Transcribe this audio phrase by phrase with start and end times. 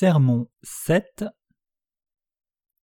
[0.00, 1.24] Sermon 7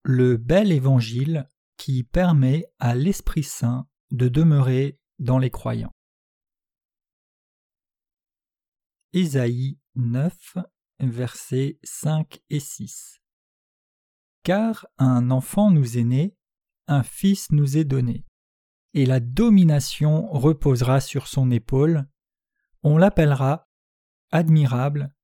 [0.02, 5.94] Le bel évangile qui permet à l'Esprit Saint de demeurer dans les croyants.
[9.12, 10.56] Ésaïe 9,
[10.98, 13.20] versets 5 et 6
[14.42, 16.36] Car un enfant nous est né,
[16.88, 18.26] un fils nous est donné,
[18.94, 22.08] et la domination reposera sur son épaule,
[22.82, 23.68] on l'appellera
[24.32, 25.14] admirable,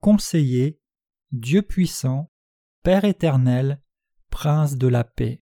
[0.00, 0.80] conseiller,
[1.32, 2.30] Dieu puissant,
[2.82, 3.82] Père éternel,
[4.30, 5.42] Prince de la paix.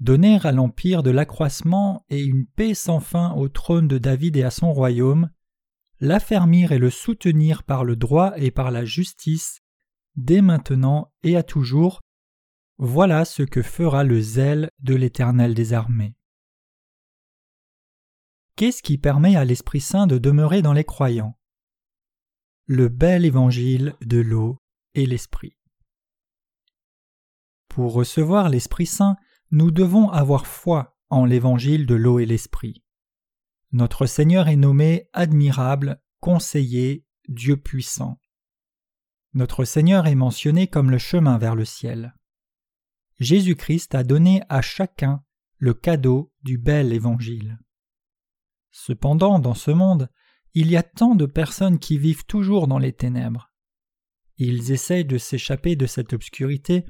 [0.00, 4.42] Donner à l'empire de l'accroissement et une paix sans fin au trône de David et
[4.42, 5.30] à son royaume,
[6.00, 9.60] l'affermir et le soutenir par le droit et par la justice,
[10.14, 12.00] dès maintenant et à toujours,
[12.78, 16.14] voilà ce que fera le zèle de l'Éternel des armées.
[18.56, 21.38] Qu'est-ce qui permet à l'Esprit Saint de demeurer dans les croyants?
[22.64, 24.58] Le bel évangile de l'eau
[25.04, 25.58] l'Esprit.
[27.68, 29.16] Pour recevoir l'Esprit Saint,
[29.50, 32.82] nous devons avoir foi en l'évangile de l'eau et l'Esprit.
[33.72, 38.18] Notre Seigneur est nommé admirable, conseiller, Dieu puissant.
[39.34, 42.14] Notre Seigneur est mentionné comme le chemin vers le ciel.
[43.18, 45.22] Jésus-Christ a donné à chacun
[45.58, 47.58] le cadeau du bel évangile.
[48.70, 50.08] Cependant, dans ce monde,
[50.54, 53.52] il y a tant de personnes qui vivent toujours dans les ténèbres.
[54.38, 56.84] Ils essayent de s'échapper de cette obscurité,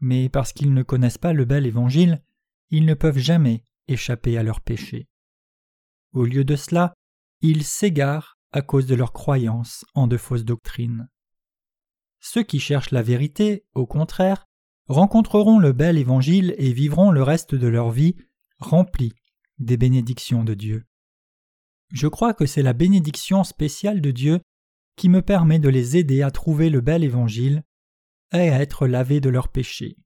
[0.00, 2.22] mais parce qu'ils ne connaissent pas le bel évangile,
[2.70, 5.08] ils ne peuvent jamais échapper à leurs péchés.
[6.12, 6.94] Au lieu de cela,
[7.40, 11.08] ils s'égarent à cause de leur croyance en de fausses doctrines.
[12.20, 14.46] Ceux qui cherchent la vérité, au contraire,
[14.86, 18.16] rencontreront le bel évangile et vivront le reste de leur vie
[18.58, 19.12] remplis
[19.58, 20.84] des bénédictions de Dieu.
[21.92, 24.40] Je crois que c'est la bénédiction spéciale de Dieu
[24.98, 27.62] qui me permet de les aider à trouver le bel évangile
[28.32, 29.96] et à être lavés de leurs péchés.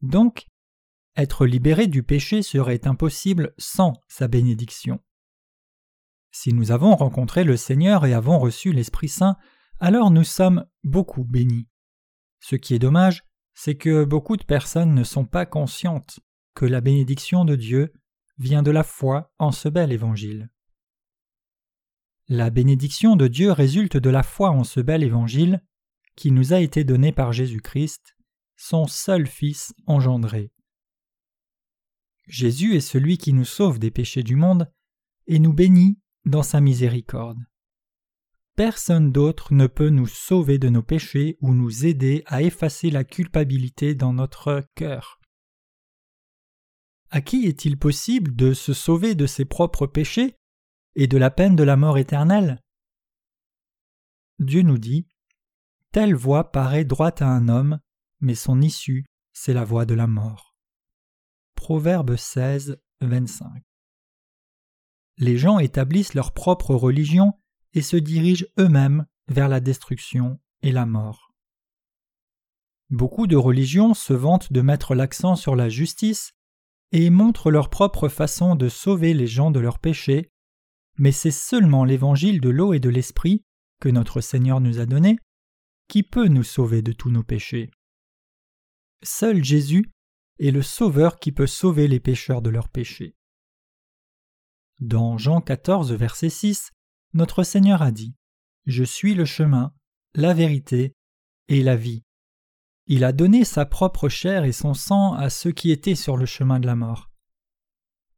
[0.00, 0.46] Donc,
[1.16, 5.00] être libéré du péché serait impossible sans sa bénédiction.
[6.30, 9.36] Si nous avons rencontré le Seigneur et avons reçu l'Esprit Saint,
[9.80, 11.68] alors nous sommes beaucoup bénis.
[12.38, 13.24] Ce qui est dommage,
[13.54, 16.20] c'est que beaucoup de personnes ne sont pas conscientes
[16.54, 17.92] que la bénédiction de Dieu
[18.38, 20.48] vient de la foi en ce bel évangile.
[22.32, 25.64] La bénédiction de Dieu résulte de la foi en ce bel évangile
[26.14, 28.16] qui nous a été donné par Jésus-Christ,
[28.56, 30.52] son seul Fils engendré.
[32.28, 34.72] Jésus est celui qui nous sauve des péchés du monde
[35.26, 37.40] et nous bénit dans sa miséricorde.
[38.54, 43.02] Personne d'autre ne peut nous sauver de nos péchés ou nous aider à effacer la
[43.02, 45.18] culpabilité dans notre cœur.
[47.10, 50.36] À qui est-il possible de se sauver de ses propres péchés?
[50.94, 52.60] Et de la peine de la mort éternelle
[54.38, 55.06] Dieu nous dit
[55.92, 57.78] Telle voie paraît droite à un homme,
[58.20, 60.56] mais son issue, c'est la voie de la mort.
[61.54, 63.62] Proverbe 16, 25.
[65.18, 67.34] Les gens établissent leur propre religion
[67.74, 71.34] et se dirigent eux-mêmes vers la destruction et la mort.
[72.88, 76.32] Beaucoup de religions se vantent de mettre l'accent sur la justice
[76.92, 80.32] et montrent leur propre façon de sauver les gens de leurs péchés
[81.00, 83.42] mais c'est seulement l'évangile de l'eau et de l'esprit
[83.80, 85.18] que notre Seigneur nous a donné
[85.88, 87.70] qui peut nous sauver de tous nos péchés.
[89.02, 89.90] Seul Jésus
[90.38, 93.16] est le Sauveur qui peut sauver les pécheurs de leurs péchés.
[94.78, 96.70] Dans Jean 14, verset 6,
[97.14, 98.14] notre Seigneur a dit
[98.66, 99.72] Je suis le chemin,
[100.14, 100.92] la vérité
[101.48, 102.04] et la vie.
[102.86, 106.26] Il a donné sa propre chair et son sang à ceux qui étaient sur le
[106.26, 107.09] chemin de la mort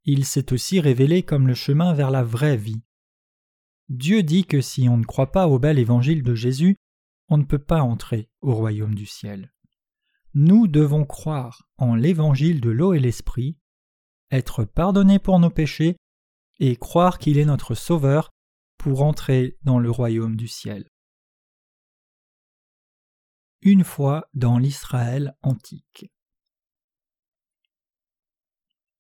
[0.05, 2.83] il s'est aussi révélé comme le chemin vers la vraie vie.
[3.89, 6.77] Dieu dit que si on ne croit pas au bel évangile de Jésus,
[7.29, 9.53] on ne peut pas entrer au royaume du ciel.
[10.35, 13.59] Nous devons croire en l'évangile de l'eau et l'esprit,
[14.31, 15.97] être pardonnés pour nos péchés
[16.59, 18.31] et croire qu'il est notre Sauveur
[18.79, 20.89] pour entrer dans le royaume du ciel.
[23.61, 26.11] Une fois dans l'Israël antique.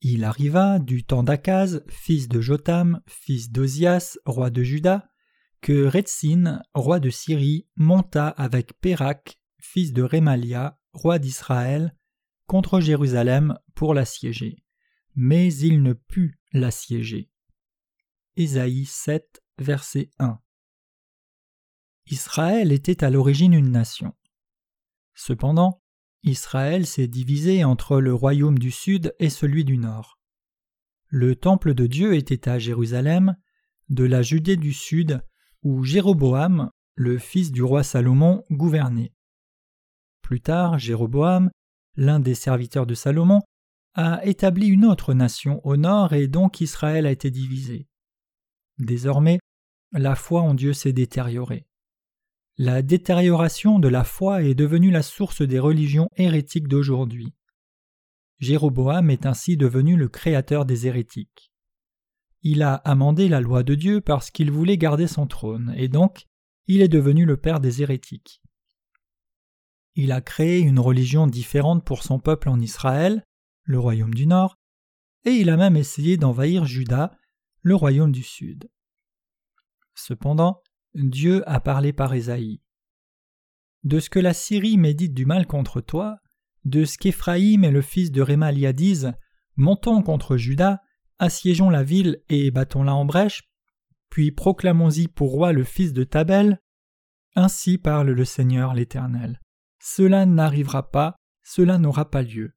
[0.05, 5.09] Il arriva, du temps d'Akaz, fils de Jotam, fils d'Ozias, roi de Juda,
[5.61, 11.97] que Retzin, roi de Syrie, monta avec Pérak, fils de Rémalia, roi d'Israël,
[12.49, 14.65] contre Jérusalem pour l'assiéger.
[15.15, 17.31] Mais il ne put l'assiéger.
[18.35, 20.41] Ésaïe 7, verset 1.
[22.07, 24.15] Israël était à l'origine une nation.
[25.15, 25.81] Cependant,
[26.23, 30.19] Israël s'est divisé entre le royaume du sud et celui du nord.
[31.09, 33.37] Le temple de Dieu était à Jérusalem,
[33.89, 35.21] de la Judée du sud,
[35.63, 39.13] où Jéroboam, le fils du roi Salomon, gouvernait.
[40.23, 41.51] Plus tard, Jéroboam,
[41.97, 43.41] l'un des serviteurs de Salomon,
[43.95, 47.89] a établi une autre nation au nord et donc Israël a été divisé.
[48.79, 49.39] Désormais,
[49.93, 51.67] la foi en Dieu s'est détériorée.
[52.59, 57.35] La détérioration de la foi est devenue la source des religions hérétiques d'aujourd'hui.
[58.41, 61.51] Jéroboam est ainsi devenu le créateur des hérétiques.
[62.43, 66.27] Il a amendé la loi de Dieu parce qu'il voulait garder son trône, et donc
[66.67, 68.43] il est devenu le père des hérétiques.
[69.95, 73.25] Il a créé une religion différente pour son peuple en Israël,
[73.63, 74.59] le royaume du Nord,
[75.25, 77.17] et il a même essayé d'envahir Juda,
[77.63, 78.69] le royaume du Sud.
[79.95, 80.63] Cependant,
[80.94, 82.61] Dieu a parlé par Ésaïe.
[83.83, 86.19] De ce que la Syrie médite du mal contre toi,
[86.65, 88.73] de ce qu'Éphraïm et le fils de Rémalia
[89.56, 90.81] Montons contre Juda,
[91.19, 93.43] assiégeons la ville et battons-la en brèche,
[94.11, 96.61] puis proclamons-y pour roi le fils de Tabel.
[97.35, 99.41] Ainsi parle le Seigneur l'Éternel.
[99.81, 102.55] Cela n'arrivera pas, cela n'aura pas lieu.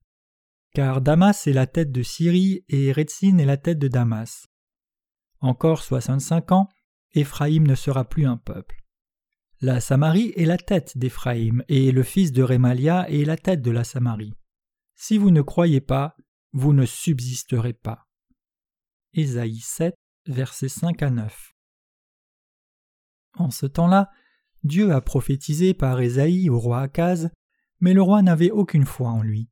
[0.73, 4.47] Car Damas est la tête de Syrie et Retzin est la tête de Damas.
[5.39, 6.67] Encore soixante-cinq ans,
[7.15, 8.83] Éphraïm ne sera plus un peuple.
[9.61, 13.71] La Samarie est la tête d'Éphraïm et le fils de Rémalia est la tête de
[13.71, 14.35] la Samarie.
[14.95, 16.17] Si vous ne croyez pas,
[16.51, 18.07] vous ne subsisterez pas.
[19.13, 19.95] Ésaïe 7,
[20.27, 21.53] versets 5 à 9.
[23.37, 24.11] En ce temps-là,
[24.63, 27.29] Dieu a prophétisé par Ésaïe au roi Akaz,
[27.79, 29.49] mais le roi n'avait aucune foi en lui.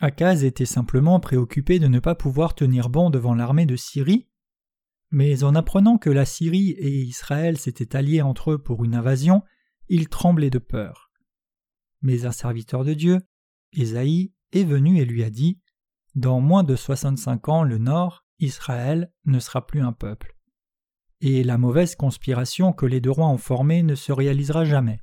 [0.00, 4.28] Akaz était simplement préoccupé de ne pas pouvoir tenir bon devant l'armée de Syrie,
[5.14, 9.42] mais en apprenant que la Syrie et Israël s'étaient alliés entre eux pour une invasion,
[9.88, 11.10] il tremblait de peur.
[12.02, 13.20] Mais un serviteur de Dieu,
[13.72, 15.60] Ésaïe, est venu et lui a dit
[16.14, 20.34] Dans moins de soixante-cinq ans, le Nord, Israël, ne sera plus un peuple
[21.26, 25.00] et la mauvaise conspiration que les deux rois ont formée ne se réalisera jamais.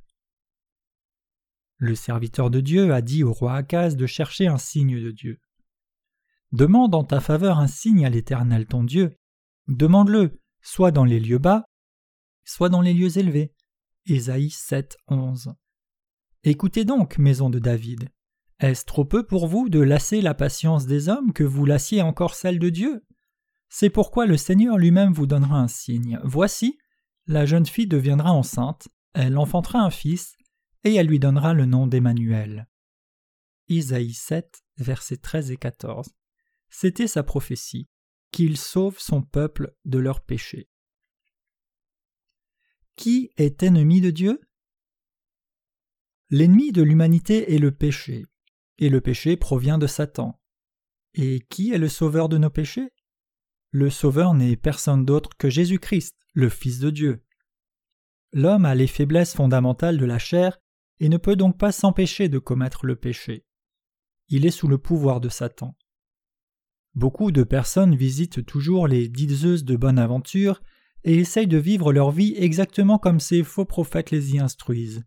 [1.78, 5.40] Le serviteur de Dieu a dit au roi Akaz de chercher un signe de Dieu.
[6.52, 9.18] Demande en ta faveur un signe à l'Éternel ton Dieu.
[9.68, 11.64] Demande-le, soit dans les lieux bas,
[12.44, 13.54] soit dans les lieux élevés.
[14.06, 15.54] Ésaïe 7, 11.
[16.44, 18.10] Écoutez donc, maison de David.
[18.58, 22.34] Est-ce trop peu pour vous de lasser la patience des hommes que vous lassiez encore
[22.34, 23.04] celle de Dieu?
[23.68, 26.20] C'est pourquoi le Seigneur lui-même vous donnera un signe.
[26.24, 26.78] Voici,
[27.26, 30.36] la jeune fille deviendra enceinte, elle enfantera un fils,
[30.84, 32.68] et elle lui donnera le nom d'Emmanuel.
[33.68, 36.10] Isaïe 7, versets 13 et 14.
[36.68, 37.88] C'était sa prophétie,
[38.32, 40.68] qu'il sauve son peuple de leurs péchés.
[42.96, 44.40] Qui est ennemi de Dieu?
[46.30, 48.26] L'ennemi de l'humanité est le péché,
[48.78, 50.40] et le péché provient de Satan.
[51.14, 52.90] Et qui est le sauveur de nos péchés?
[53.70, 57.24] Le Sauveur n'est personne d'autre que Jésus-Christ, le Fils de Dieu.
[58.32, 60.58] L'homme a les faiblesses fondamentales de la chair
[61.00, 63.46] et ne peut donc pas s'empêcher de commettre le péché.
[64.28, 65.76] Il est sous le pouvoir de Satan.
[66.94, 70.62] Beaucoup de personnes visitent toujours les diseuses de bonne aventure
[71.04, 75.04] et essayent de vivre leur vie exactement comme ces faux prophètes les y instruisent.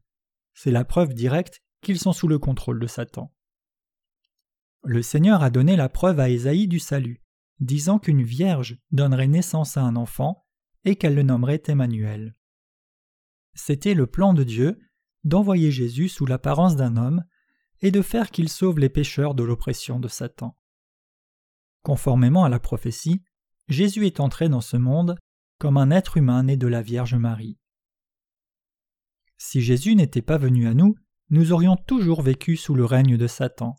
[0.54, 3.32] C'est la preuve directe qu'ils sont sous le contrôle de Satan.
[4.84, 7.22] Le Seigneur a donné la preuve à Ésaïe du salut
[7.60, 10.46] disant qu'une vierge donnerait naissance à un enfant
[10.84, 12.36] et qu'elle le nommerait Emmanuel.
[13.54, 14.80] C'était le plan de Dieu
[15.24, 17.24] d'envoyer Jésus sous l'apparence d'un homme
[17.82, 20.58] et de faire qu'il sauve les pécheurs de l'oppression de Satan.
[21.86, 23.22] Conformément à la prophétie,
[23.68, 25.20] Jésus est entré dans ce monde
[25.60, 27.60] comme un être humain né de la Vierge Marie.
[29.38, 30.96] Si Jésus n'était pas venu à nous,
[31.30, 33.76] nous aurions toujours vécu sous le règne de Satan.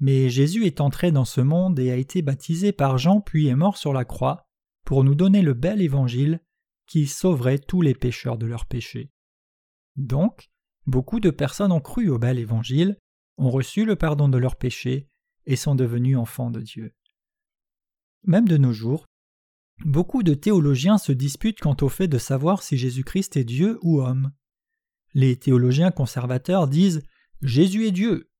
[0.00, 3.54] Mais Jésus est entré dans ce monde et a été baptisé par Jean puis est
[3.54, 4.48] mort sur la croix
[4.84, 6.40] pour nous donner le bel évangile
[6.88, 9.12] qui sauverait tous les pécheurs de leurs péchés.
[9.94, 10.50] Donc,
[10.88, 12.98] beaucoup de personnes ont cru au bel évangile,
[13.36, 15.06] ont reçu le pardon de leurs péchés
[15.46, 16.96] et sont devenus enfants de Dieu.
[18.24, 19.06] Même de nos jours,
[19.84, 24.00] beaucoup de théologiens se disputent quant au fait de savoir si Jésus-Christ est Dieu ou
[24.02, 24.32] homme.
[25.14, 27.02] Les théologiens conservateurs disent
[27.42, 28.30] Jésus est Dieu,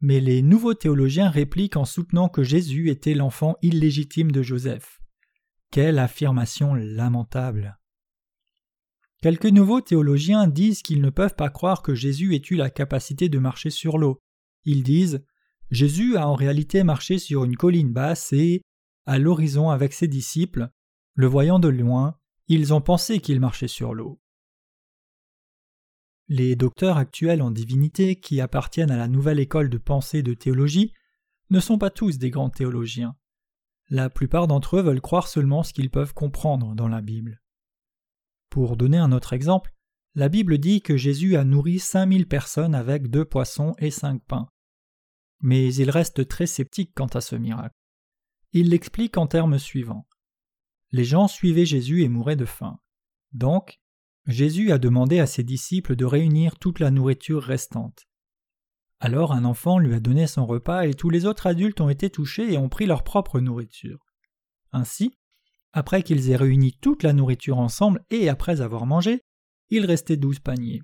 [0.00, 5.00] mais les nouveaux théologiens répliquent en soutenant que Jésus était l'enfant illégitime de Joseph.
[5.70, 7.78] Quelle affirmation lamentable.
[9.22, 13.28] Quelques nouveaux théologiens disent qu'ils ne peuvent pas croire que Jésus ait eu la capacité
[13.28, 14.20] de marcher sur l'eau.
[14.64, 15.24] Ils disent
[15.70, 18.62] Jésus a en réalité marché sur une colline basse et,
[19.06, 20.68] à l'horizon avec ses disciples,
[21.14, 24.20] le voyant de loin, ils ont pensé qu'il marchait sur l'eau.
[26.28, 30.92] Les docteurs actuels en divinité qui appartiennent à la nouvelle école de pensée de théologie
[31.50, 33.16] ne sont pas tous des grands théologiens.
[33.88, 37.40] La plupart d'entre eux veulent croire seulement ce qu'ils peuvent comprendre dans la Bible.
[38.50, 39.72] Pour donner un autre exemple,
[40.16, 44.20] la Bible dit que Jésus a nourri cinq mille personnes avec deux poissons et cinq
[44.24, 44.48] pains.
[45.40, 47.76] Mais il reste très sceptique quant à ce miracle.
[48.52, 50.06] Il l'explique en termes suivants.
[50.92, 52.78] Les gens suivaient Jésus et mouraient de faim.
[53.32, 53.80] Donc,
[54.26, 58.06] Jésus a demandé à ses disciples de réunir toute la nourriture restante.
[58.98, 62.10] Alors un enfant lui a donné son repas et tous les autres adultes ont été
[62.10, 64.06] touchés et ont pris leur propre nourriture.
[64.72, 65.16] Ainsi,
[65.72, 69.22] après qu'ils aient réuni toute la nourriture ensemble et après avoir mangé,
[69.68, 70.82] il restait douze paniers.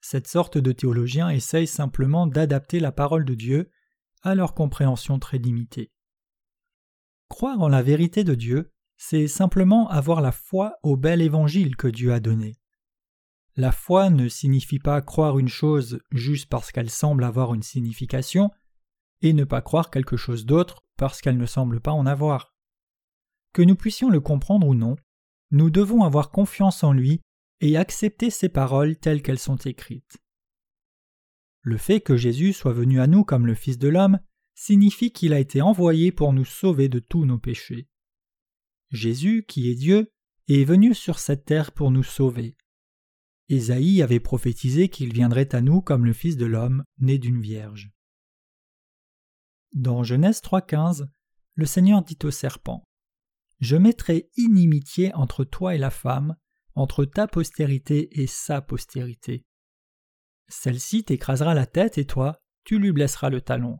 [0.00, 3.70] Cette sorte de théologiens essaye simplement d'adapter la parole de Dieu
[4.22, 5.92] à leur compréhension très limitée.
[7.28, 11.88] Croire en la vérité de Dieu, c'est simplement avoir la foi au bel évangile que
[11.88, 12.56] Dieu a donné.
[13.56, 18.50] La foi ne signifie pas croire une chose juste parce qu'elle semble avoir une signification,
[19.22, 22.54] et ne pas croire quelque chose d'autre parce qu'elle ne semble pas en avoir.
[23.52, 24.96] Que nous puissions le comprendre ou non,
[25.50, 27.22] nous devons avoir confiance en lui
[27.60, 30.18] et accepter ses paroles telles qu'elles sont écrites.
[31.62, 34.20] Le fait que Jésus soit venu à nous comme le Fils de l'homme
[34.56, 37.88] signifie qu'il a été envoyé pour nous sauver de tous nos péchés.
[38.90, 40.10] Jésus, qui est Dieu,
[40.48, 42.56] est venu sur cette terre pour nous sauver.
[43.48, 47.92] Ésaïe avait prophétisé qu'il viendrait à nous comme le Fils de l'homme, né d'une vierge.
[49.72, 51.06] Dans Genèse 3.15,
[51.54, 52.82] le Seigneur dit au serpent
[53.60, 56.36] Je mettrai inimitié entre toi et la femme,
[56.74, 59.44] entre ta postérité et sa postérité.
[60.48, 63.78] Celle-ci t'écrasera la tête et toi, tu lui blesseras le talon.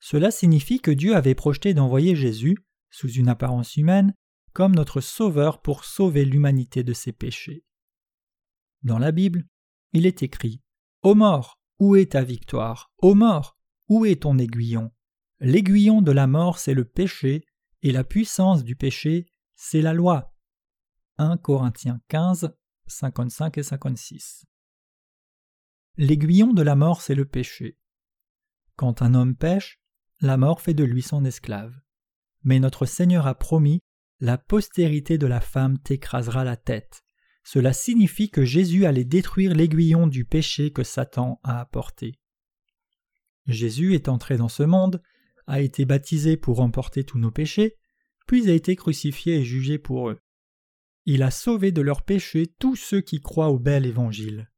[0.00, 2.56] Cela signifie que Dieu avait projeté d'envoyer Jésus,
[2.90, 4.14] sous une apparence humaine,
[4.52, 7.64] comme notre Sauveur pour sauver l'humanité de ses péchés.
[8.82, 9.46] Dans la Bible,
[9.92, 10.62] il est écrit
[11.02, 12.92] Ô mort, où est ta victoire?
[12.98, 14.90] Ô mort, où est ton aiguillon?
[15.38, 17.44] L'aiguillon de la mort, c'est le péché,
[17.82, 20.34] et la puissance du péché, c'est la loi.
[21.18, 22.54] 1 Corinthiens 15,
[22.86, 24.46] 55 et 56.
[25.96, 27.78] L'aiguillon de la mort, c'est le péché.
[28.76, 29.79] Quand un homme pêche,
[30.20, 31.74] la mort fait de lui son esclave.
[32.42, 33.80] Mais notre Seigneur a promis
[34.20, 37.02] La postérité de la femme t'écrasera la tête.
[37.42, 42.20] Cela signifie que Jésus allait détruire l'aiguillon du péché que Satan a apporté.
[43.46, 45.02] Jésus est entré dans ce monde,
[45.46, 47.76] a été baptisé pour emporter tous nos péchés,
[48.26, 50.20] puis a été crucifié et jugé pour eux.
[51.06, 54.50] Il a sauvé de leurs péchés tous ceux qui croient au bel évangile.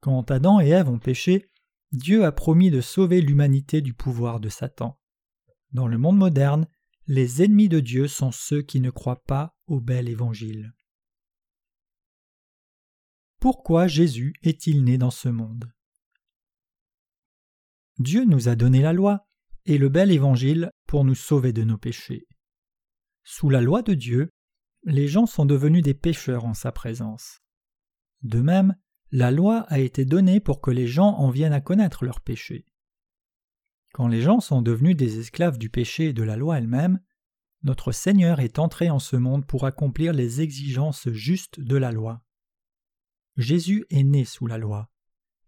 [0.00, 1.50] Quand Adam et Ève ont péché,
[1.92, 5.00] Dieu a promis de sauver l'humanité du pouvoir de Satan.
[5.72, 6.66] Dans le monde moderne,
[7.06, 10.74] les ennemis de Dieu sont ceux qui ne croient pas au bel évangile.
[13.40, 15.72] Pourquoi Jésus est-il né dans ce monde?
[17.98, 19.26] Dieu nous a donné la loi
[19.64, 22.26] et le bel évangile pour nous sauver de nos péchés.
[23.24, 24.30] Sous la loi de Dieu,
[24.84, 27.40] les gens sont devenus des pécheurs en sa présence.
[28.22, 28.76] De même,
[29.10, 32.66] la loi a été donnée pour que les gens en viennent à connaître leurs péchés.
[33.94, 37.00] Quand les gens sont devenus des esclaves du péché et de la loi elle-même,
[37.62, 42.22] notre Seigneur est entré en ce monde pour accomplir les exigences justes de la loi.
[43.36, 44.90] Jésus est né sous la loi.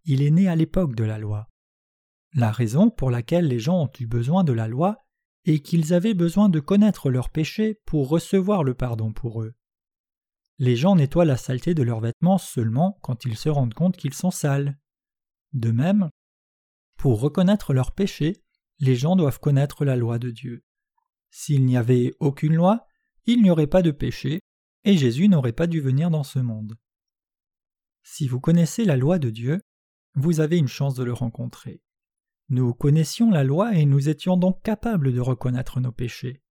[0.05, 1.49] Il est né à l'époque de la loi.
[2.35, 4.99] La raison pour laquelle les gens ont eu besoin de la loi
[5.45, 9.55] est qu'ils avaient besoin de connaître leurs péchés pour recevoir le pardon pour eux.
[10.61, 14.13] Les gens nettoient la saleté de leurs vêtements seulement quand ils se rendent compte qu'ils
[14.13, 14.79] sont sales.
[15.55, 16.11] De même,
[16.99, 18.45] pour reconnaître leurs péchés,
[18.79, 20.63] les gens doivent connaître la loi de Dieu.
[21.31, 22.87] S'il n'y avait aucune loi,
[23.25, 24.41] il n'y aurait pas de péché,
[24.85, 26.77] et Jésus n'aurait pas dû venir dans ce monde.
[28.03, 29.63] Si vous connaissez la loi de Dieu,
[30.15, 31.81] vous avez une chance de le rencontrer.
[32.51, 36.43] Nous connaissions la loi et nous étions donc capables de reconnaître nos péchés.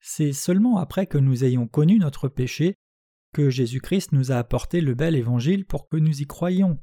[0.00, 2.78] C'est seulement après que nous ayons connu notre péché
[3.32, 6.78] que Jésus-Christ nous a apporté le bel évangile pour que nous y croyions.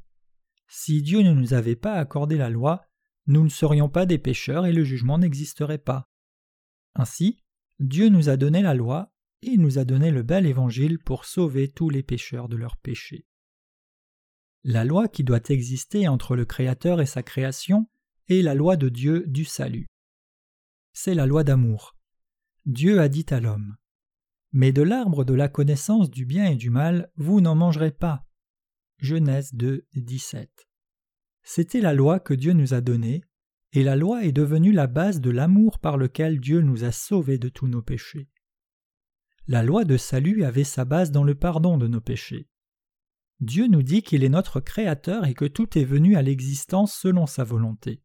[0.67, 2.85] Si Dieu ne nous avait pas accordé la loi,
[3.27, 6.09] nous ne serions pas des pécheurs et le jugement n'existerait pas.
[6.95, 7.43] Ainsi,
[7.79, 9.11] Dieu nous a donné la loi
[9.41, 13.25] et nous a donné le bel évangile pour sauver tous les pécheurs de leurs péchés.
[14.63, 17.87] La loi qui doit exister entre le Créateur et sa création
[18.29, 19.87] est la loi de Dieu du salut.
[20.93, 21.95] C'est la loi d'amour.
[22.65, 23.75] Dieu a dit à l'homme
[24.55, 28.25] mais de l'arbre de la connaissance du bien et du mal, vous n'en mangerez pas.
[28.99, 30.69] Genèse 2, 17.
[31.43, 33.21] C'était la loi que Dieu nous a donnée,
[33.73, 37.37] et la loi est devenue la base de l'amour par lequel Dieu nous a sauvés
[37.37, 38.29] de tous nos péchés.
[39.45, 42.47] La loi de salut avait sa base dans le pardon de nos péchés.
[43.41, 47.25] Dieu nous dit qu'il est notre Créateur et que tout est venu à l'existence selon
[47.25, 48.01] sa volonté.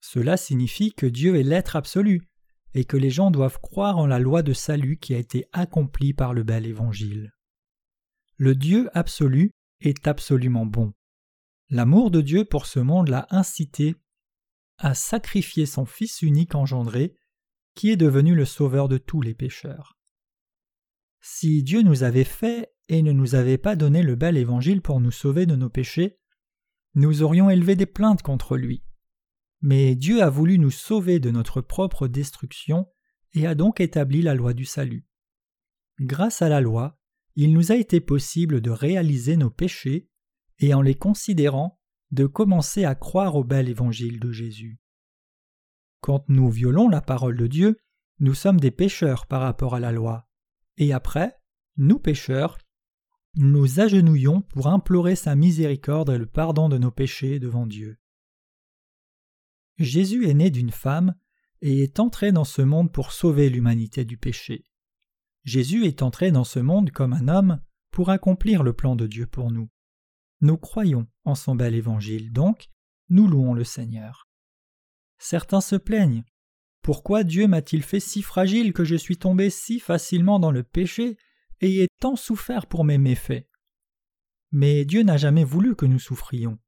[0.00, 2.28] Cela signifie que Dieu est l'être absolu,
[2.74, 6.14] et que les gens doivent croire en la loi de salut qui a été accomplie
[6.14, 7.32] par le bel évangile.
[8.36, 10.92] le Dieu absolu est absolument bon.
[11.68, 13.96] L'amour de Dieu pour ce monde l'a incité
[14.78, 17.14] à sacrifier son Fils unique engendré,
[17.74, 19.96] qui est devenu le sauveur de tous les pécheurs.
[21.20, 25.00] Si Dieu nous avait fait et ne nous avait pas donné le bel évangile pour
[25.00, 26.18] nous sauver de nos péchés,
[26.94, 28.82] nous aurions élevé des plaintes contre lui.
[29.62, 32.88] Mais Dieu a voulu nous sauver de notre propre destruction
[33.32, 35.06] et a donc établi la loi du salut.
[36.00, 36.98] Grâce à la loi,
[37.36, 40.08] il nous a été possible de réaliser nos péchés
[40.58, 44.80] et en les considérant, de commencer à croire au bel évangile de Jésus.
[46.00, 47.78] Quand nous violons la parole de Dieu,
[48.18, 50.28] nous sommes des pécheurs par rapport à la loi.
[50.76, 51.34] Et après,
[51.76, 52.58] nous pécheurs,
[53.34, 57.98] nous agenouillons pour implorer sa miséricorde et le pardon de nos péchés devant Dieu.
[59.78, 61.14] Jésus est né d'une femme
[61.60, 64.64] et est entré dans ce monde pour sauver l'humanité du péché.
[65.44, 67.60] Jésus est entré dans ce monde comme un homme
[67.90, 69.70] pour accomplir le plan de Dieu pour nous.
[70.40, 72.68] Nous croyons en son bel évangile, donc
[73.08, 74.28] nous louons le Seigneur.
[75.18, 76.24] Certains se plaignent.
[76.82, 81.16] Pourquoi Dieu m'a-t-il fait si fragile que je suis tombé si facilement dans le péché
[81.60, 83.46] et ai tant souffert pour mes méfaits?
[84.50, 86.58] Mais Dieu n'a jamais voulu que nous souffrions.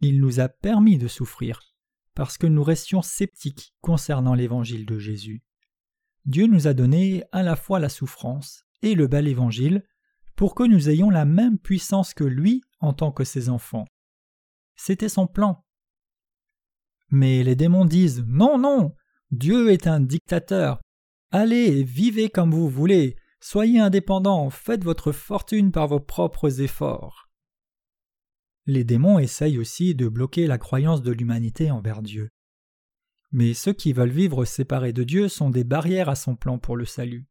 [0.00, 1.60] Il nous a permis de souffrir,
[2.20, 5.42] parce que nous restions sceptiques concernant l'évangile de Jésus.
[6.26, 9.84] Dieu nous a donné à la fois la souffrance et le bel évangile
[10.36, 13.86] pour que nous ayons la même puissance que lui en tant que ses enfants.
[14.76, 15.64] C'était son plan.
[17.08, 18.94] Mais les démons disent Non, non,
[19.30, 20.82] Dieu est un dictateur.
[21.30, 27.29] Allez, vivez comme vous voulez, soyez indépendants, faites votre fortune par vos propres efforts.
[28.66, 32.30] Les démons essayent aussi de bloquer la croyance de l'humanité envers Dieu.
[33.32, 36.76] Mais ceux qui veulent vivre séparés de Dieu sont des barrières à son plan pour
[36.76, 37.26] le salut.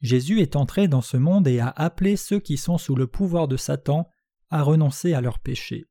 [0.00, 3.48] Jésus est entré dans ce monde et a appelé ceux qui sont sous le pouvoir
[3.48, 4.08] de Satan
[4.48, 5.86] à renoncer à leurs péchés.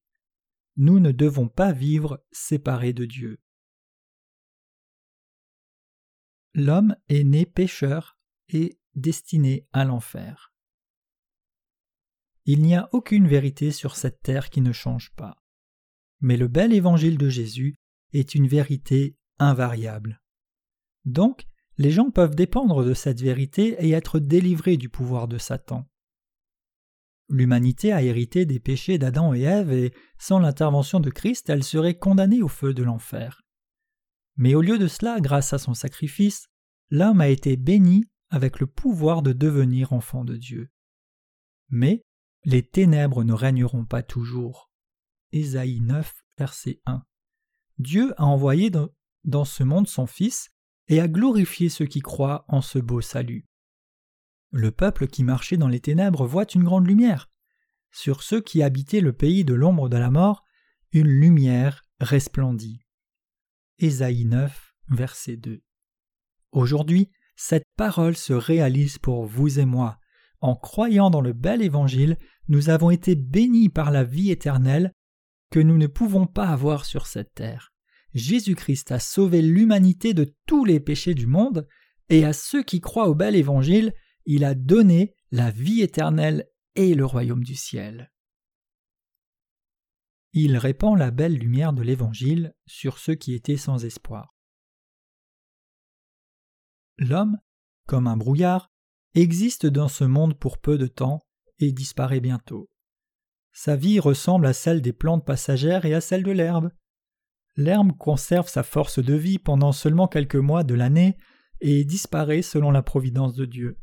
[0.78, 3.40] Nous ne devons pas vivre séparés de Dieu.
[6.56, 8.18] L'homme est né pécheur
[8.50, 10.49] et destiné à l'enfer.
[12.52, 15.38] Il n'y a aucune vérité sur cette terre qui ne change pas.
[16.20, 17.76] Mais le bel évangile de Jésus
[18.12, 20.20] est une vérité invariable.
[21.06, 21.46] Donc,
[21.78, 25.88] les gens peuvent dépendre de cette vérité et être délivrés du pouvoir de Satan.
[27.30, 32.00] L'humanité a hérité des péchés d'Adam et Ève et sans l'intervention de Christ, elle serait
[32.00, 33.44] condamnée au feu de l'enfer.
[34.38, 36.48] Mais au lieu de cela, grâce à son sacrifice,
[36.90, 40.72] l'homme a été béni avec le pouvoir de devenir enfant de Dieu.
[41.70, 42.04] Mais
[42.50, 44.72] les ténèbres ne régneront pas toujours.
[45.32, 47.06] Ésaïe 9, verset 1.
[47.78, 50.50] Dieu a envoyé dans ce monde son Fils
[50.88, 53.46] et a glorifié ceux qui croient en ce beau salut.
[54.50, 57.30] Le peuple qui marchait dans les ténèbres voit une grande lumière.
[57.92, 60.44] Sur ceux qui habitaient le pays de l'ombre de la mort,
[60.92, 62.82] une lumière resplendit.
[63.78, 65.62] Ésaïe 9, verset 2.
[66.52, 70.00] Aujourd'hui, cette parole se réalise pour vous et moi.
[70.42, 72.18] En croyant dans le bel évangile,
[72.50, 74.92] nous avons été bénis par la vie éternelle
[75.52, 77.72] que nous ne pouvons pas avoir sur cette terre.
[78.14, 81.68] Jésus-Christ a sauvé l'humanité de tous les péchés du monde,
[82.10, 83.94] et à ceux qui croient au bel évangile,
[84.26, 88.12] il a donné la vie éternelle et le royaume du ciel.
[90.34, 94.36] Il répand la belle lumière de l'Évangile sur ceux qui étaient sans espoir.
[96.98, 97.38] L'homme,
[97.88, 98.72] comme un brouillard,
[99.14, 101.22] existe dans ce monde pour peu de temps
[101.60, 102.70] et disparaît bientôt.
[103.52, 106.72] Sa vie ressemble à celle des plantes passagères et à celle de l'herbe.
[107.56, 111.18] L'herbe conserve sa force de vie pendant seulement quelques mois de l'année
[111.62, 113.78] et disparaît selon la providence de Dieu.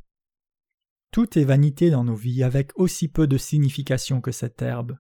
[1.11, 4.97] Tout est vanité dans nos vies avec aussi peu de signification que cette herbe.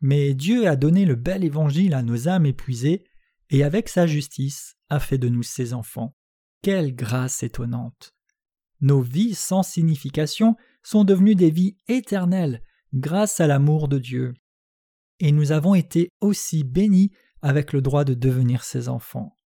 [0.00, 3.04] Mais Dieu a donné le bel évangile à nos âmes épuisées
[3.50, 6.16] et avec sa justice a fait de nous ses enfants.
[6.62, 8.14] Quelle grâce étonnante.
[8.80, 12.62] Nos vies sans signification sont devenues des vies éternelles
[12.94, 14.34] grâce à l'amour de Dieu.
[15.20, 19.38] Et nous avons été aussi bénis avec le droit de devenir ses enfants.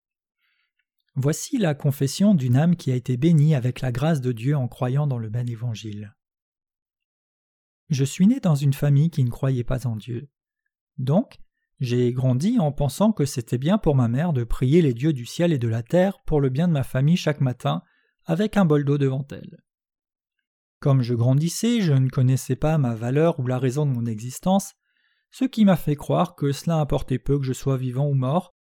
[1.15, 4.69] Voici la confession d'une âme qui a été bénie avec la grâce de Dieu en
[4.69, 6.15] croyant dans le bel évangile.
[7.89, 10.29] Je suis né dans une famille qui ne croyait pas en Dieu.
[10.99, 11.39] Donc,
[11.81, 15.25] j'ai grandi en pensant que c'était bien pour ma mère de prier les dieux du
[15.25, 17.83] ciel et de la terre pour le bien de ma famille chaque matin
[18.25, 19.63] avec un bol d'eau devant elle.
[20.87, 24.75] Comme je grandissais, je ne connaissais pas ma valeur ou la raison de mon existence,
[25.33, 28.55] ce qui m'a fait croire que cela importait peu que je sois vivant ou mort,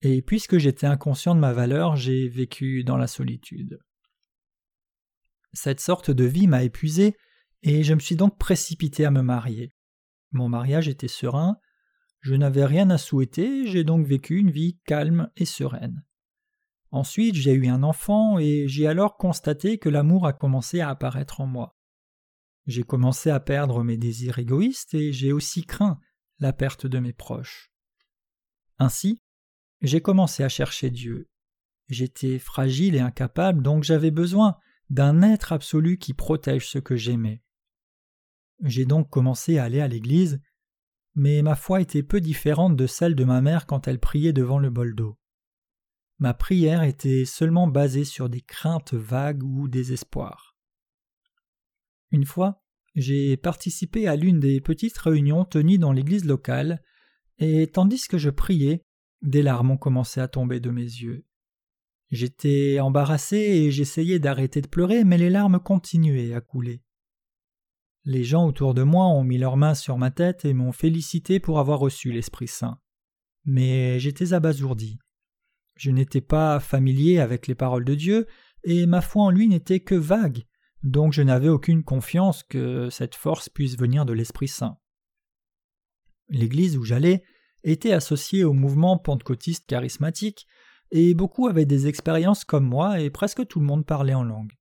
[0.00, 3.78] et puisque j'étais inconscient de ma valeur, j'ai vécu dans la solitude.
[5.52, 7.14] Cette sorte de vie m'a épuisé,
[7.60, 9.74] et je me suis donc précipité à me marier.
[10.32, 11.58] Mon mariage était serein,
[12.22, 16.06] je n'avais rien à souhaiter, j'ai donc vécu une vie calme et sereine.
[16.94, 21.40] Ensuite j'ai eu un enfant et j'ai alors constaté que l'amour a commencé à apparaître
[21.40, 21.76] en moi.
[22.66, 25.98] J'ai commencé à perdre mes désirs égoïstes et j'ai aussi craint
[26.38, 27.72] la perte de mes proches.
[28.78, 29.20] Ainsi,
[29.80, 31.28] j'ai commencé à chercher Dieu.
[31.88, 34.56] J'étais fragile et incapable, donc j'avais besoin
[34.88, 37.42] d'un être absolu qui protège ce que j'aimais.
[38.62, 40.40] J'ai donc commencé à aller à l'église,
[41.16, 44.60] mais ma foi était peu différente de celle de ma mère quand elle priait devant
[44.60, 45.18] le bol d'eau.
[46.18, 50.56] Ma prière était seulement basée sur des craintes vagues ou des espoirs.
[52.10, 52.62] Une fois,
[52.94, 56.82] j'ai participé à l'une des petites réunions tenues dans l'église locale,
[57.38, 58.84] et tandis que je priais,
[59.22, 61.26] des larmes ont commencé à tomber de mes yeux.
[62.10, 66.82] J'étais embarrassé et j'essayais d'arrêter de pleurer, mais les larmes continuaient à couler.
[68.04, 71.40] Les gens autour de moi ont mis leurs mains sur ma tête et m'ont félicité
[71.40, 72.78] pour avoir reçu l'Esprit Saint.
[73.44, 74.98] Mais j'étais abasourdi.
[75.76, 78.26] Je n'étais pas familier avec les paroles de Dieu,
[78.62, 80.44] et ma foi en lui n'était que vague,
[80.82, 84.78] donc je n'avais aucune confiance que cette force puisse venir de l'Esprit Saint.
[86.28, 87.22] L'église où j'allais
[87.62, 90.46] était associée au mouvement pentecôtiste charismatique,
[90.90, 94.52] et beaucoup avaient des expériences comme moi, et presque tout le monde parlait en langue.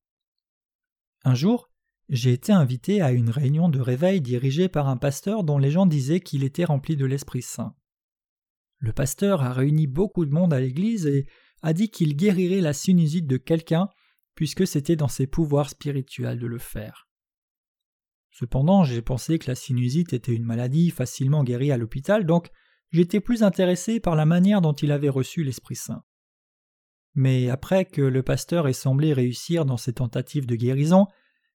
[1.26, 1.70] Un jour,
[2.10, 5.86] j'ai été invité à une réunion de réveil dirigée par un pasteur dont les gens
[5.86, 7.76] disaient qu'il était rempli de l'Esprit Saint.
[8.84, 11.26] Le pasteur a réuni beaucoup de monde à l'église et
[11.62, 13.88] a dit qu'il guérirait la sinusite de quelqu'un
[14.36, 17.08] puisque c'était dans ses pouvoirs spirituels de le faire.
[18.30, 22.50] Cependant, j'ai pensé que la sinusite était une maladie facilement guérie à l'hôpital, donc
[22.92, 26.04] j'étais plus intéressé par la manière dont il avait reçu l'Esprit Saint.
[27.16, 31.08] Mais après que le pasteur ait semblé réussir dans ses tentatives de guérison,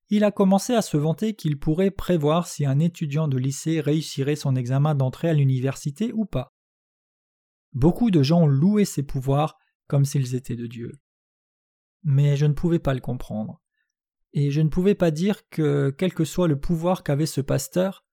[0.08, 4.36] il a commencé à se vanter qu'il pourrait prévoir si un étudiant de lycée réussirait
[4.36, 6.54] son examen d'entrée à l'université ou pas.
[7.78, 10.90] Beaucoup de gens louaient ses pouvoirs comme s'ils étaient de Dieu.
[12.02, 13.62] Mais je ne pouvais pas le comprendre.
[14.32, 18.04] Et je ne pouvais pas dire que, quel que soit le pouvoir qu'avait ce pasteur,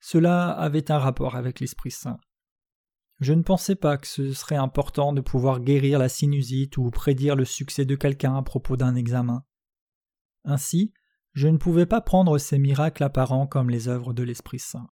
[0.00, 2.18] cela avait un rapport avec l'Esprit Saint.
[3.18, 7.36] Je ne pensais pas que ce serait important de pouvoir guérir la sinusite ou prédire
[7.36, 9.46] le succès de quelqu'un à propos d'un examen.
[10.44, 10.92] Ainsi,
[11.32, 14.90] je ne pouvais pas prendre ces miracles apparents comme les œuvres de l'Esprit Saint.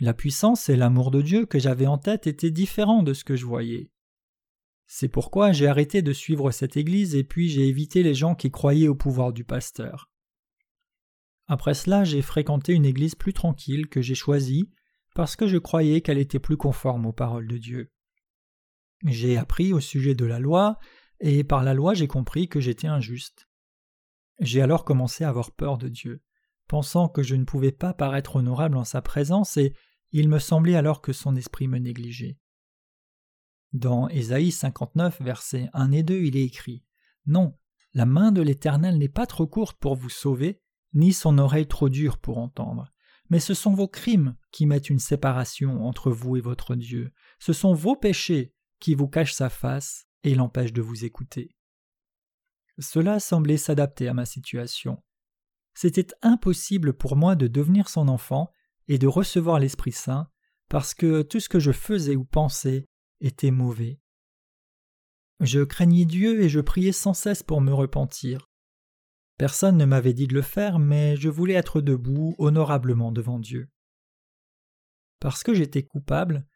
[0.00, 3.34] La puissance et l'amour de Dieu que j'avais en tête étaient différents de ce que
[3.34, 3.90] je voyais.
[4.86, 8.50] C'est pourquoi j'ai arrêté de suivre cette Église et puis j'ai évité les gens qui
[8.50, 10.10] croyaient au pouvoir du pasteur.
[11.46, 14.70] Après cela, j'ai fréquenté une Église plus tranquille que j'ai choisie
[15.14, 17.90] parce que je croyais qu'elle était plus conforme aux paroles de Dieu.
[19.04, 20.78] J'ai appris au sujet de la loi,
[21.20, 23.48] et par la loi j'ai compris que j'étais injuste.
[24.38, 26.22] J'ai alors commencé à avoir peur de Dieu,
[26.68, 29.72] pensant que je ne pouvais pas paraître honorable en sa présence, et
[30.12, 32.38] il me semblait alors que son esprit me négligeait.
[33.72, 36.82] Dans Ésaïe 59, versets 1 et 2, il est écrit
[37.26, 37.58] Non,
[37.92, 40.62] la main de l'Éternel n'est pas trop courte pour vous sauver,
[40.94, 42.92] ni son oreille trop dure pour entendre.
[43.30, 47.12] Mais ce sont vos crimes qui mettent une séparation entre vous et votre Dieu.
[47.38, 51.54] Ce sont vos péchés qui vous cachent sa face et l'empêchent de vous écouter.
[52.78, 55.02] Cela semblait s'adapter à ma situation.
[55.74, 58.50] C'était impossible pour moi de devenir son enfant
[58.88, 60.28] et de recevoir l'Esprit Saint
[60.68, 62.86] parce que tout ce que je faisais ou pensais
[63.20, 64.00] était mauvais.
[65.40, 68.50] Je craignais Dieu et je priais sans cesse pour me repentir.
[69.38, 73.68] Personne ne m'avait dit de le faire, mais je voulais être debout honorablement devant Dieu.
[75.20, 76.46] Parce que j'étais coupable,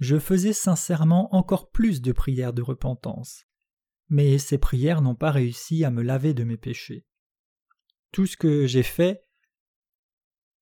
[0.00, 3.46] je faisais sincèrement encore plus de prières de repentance
[4.12, 7.06] mais ces prières n'ont pas réussi à me laver de mes péchés.
[8.12, 9.24] Tout ce que j'ai fait,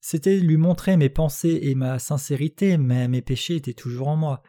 [0.00, 4.42] c'était lui montrer mes pensées et ma sincérité, mais mes péchés étaient toujours en moi.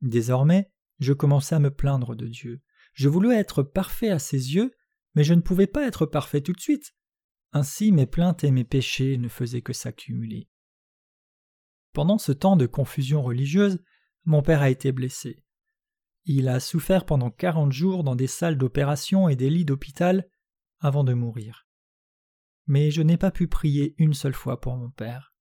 [0.00, 2.62] Désormais, je commençais à me plaindre de Dieu.
[2.94, 4.72] Je voulais être parfait à ses yeux,
[5.14, 6.94] mais je ne pouvais pas être parfait tout de suite.
[7.52, 10.48] Ainsi mes plaintes et mes péchés ne faisaient que s'accumuler.
[11.92, 13.82] Pendant ce temps de confusion religieuse,
[14.24, 15.42] mon père a été blessé.
[16.24, 20.28] Il a souffert pendant quarante jours dans des salles d'opération et des lits d'hôpital
[20.78, 21.66] avant de mourir.
[22.66, 25.34] Mais je n'ai pas pu prier une seule fois pour mon père.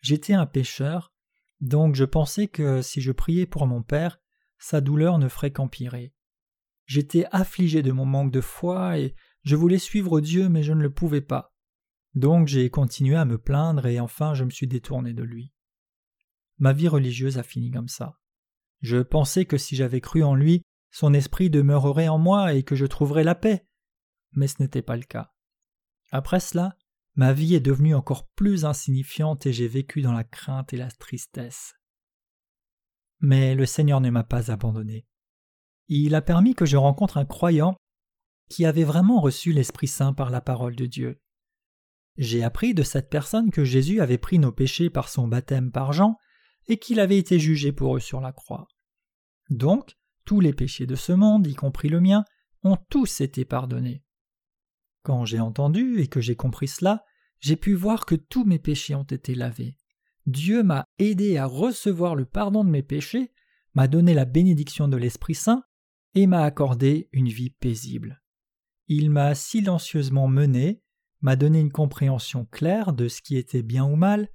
[0.00, 1.12] J'étais un pécheur,
[1.60, 4.18] donc je pensais que si je priais pour mon père,
[4.58, 6.14] sa douleur ne ferait qu'empirer.
[6.86, 10.82] J'étais affligé de mon manque de foi et je voulais suivre Dieu mais je ne
[10.82, 11.54] le pouvais pas.
[12.14, 15.52] Donc j'ai continué à me plaindre et enfin je me suis détourné de lui.
[16.58, 18.18] Ma vie religieuse a fini comme ça.
[18.80, 22.74] Je pensais que si j'avais cru en lui, son esprit demeurerait en moi et que
[22.74, 23.66] je trouverais la paix.
[24.32, 25.31] Mais ce n'était pas le cas.
[26.12, 26.76] Après cela,
[27.14, 30.90] ma vie est devenue encore plus insignifiante et j'ai vécu dans la crainte et la
[30.90, 31.74] tristesse.
[33.20, 35.06] Mais le Seigneur ne m'a pas abandonné.
[35.88, 37.76] Il a permis que je rencontre un croyant
[38.50, 41.18] qui avait vraiment reçu l'Esprit Saint par la parole de Dieu.
[42.18, 45.94] J'ai appris de cette personne que Jésus avait pris nos péchés par son baptême par
[45.94, 46.18] Jean
[46.66, 48.68] et qu'il avait été jugé pour eux sur la croix.
[49.48, 49.96] Donc,
[50.26, 52.24] tous les péchés de ce monde, y compris le mien,
[52.64, 54.01] ont tous été pardonnés.
[55.02, 57.04] Quand j'ai entendu et que j'ai compris cela,
[57.40, 59.76] j'ai pu voir que tous mes péchés ont été lavés.
[60.26, 63.32] Dieu m'a aidé à recevoir le pardon de mes péchés,
[63.74, 65.64] m'a donné la bénédiction de l'Esprit Saint
[66.14, 68.22] et m'a accordé une vie paisible.
[68.86, 70.82] Il m'a silencieusement mené,
[71.20, 74.28] m'a donné une compréhension claire de ce qui était bien ou mal,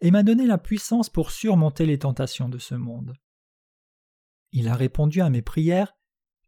[0.00, 3.14] et m'a donné la puissance pour surmonter les tentations de ce monde.
[4.52, 5.96] Il a répondu à mes prières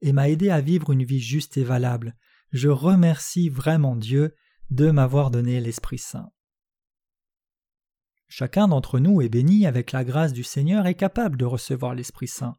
[0.01, 2.17] et m'a aidé à vivre une vie juste et valable.
[2.53, 4.35] Je remercie vraiment Dieu
[4.71, 6.31] de m'avoir donné l'Esprit Saint.
[8.29, 12.29] Chacun d'entre nous est béni avec la grâce du Seigneur et capable de recevoir l'Esprit
[12.29, 12.57] Saint.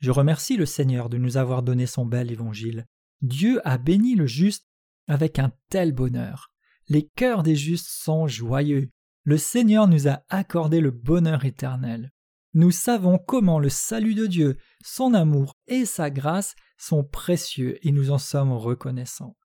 [0.00, 2.86] Je remercie le Seigneur de nous avoir donné son bel évangile.
[3.22, 4.66] Dieu a béni le juste
[5.06, 6.52] avec un tel bonheur.
[6.88, 8.90] Les cœurs des justes sont joyeux.
[9.22, 12.12] Le Seigneur nous a accordé le bonheur éternel.
[12.52, 17.92] Nous savons comment le salut de Dieu, son amour et sa grâce sont précieux et
[17.92, 19.36] nous en sommes reconnaissants.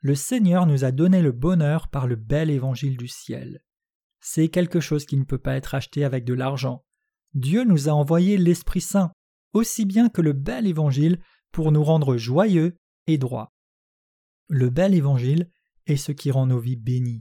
[0.00, 3.62] Le Seigneur nous a donné le bonheur par le bel évangile du ciel.
[4.20, 6.84] C'est quelque chose qui ne peut pas être acheté avec de l'argent.
[7.34, 9.12] Dieu nous a envoyé l'Esprit Saint,
[9.52, 11.20] aussi bien que le bel évangile,
[11.52, 13.52] pour nous rendre joyeux et droits.
[14.48, 15.50] Le bel évangile
[15.86, 17.20] est ce qui rend nos vies bénies.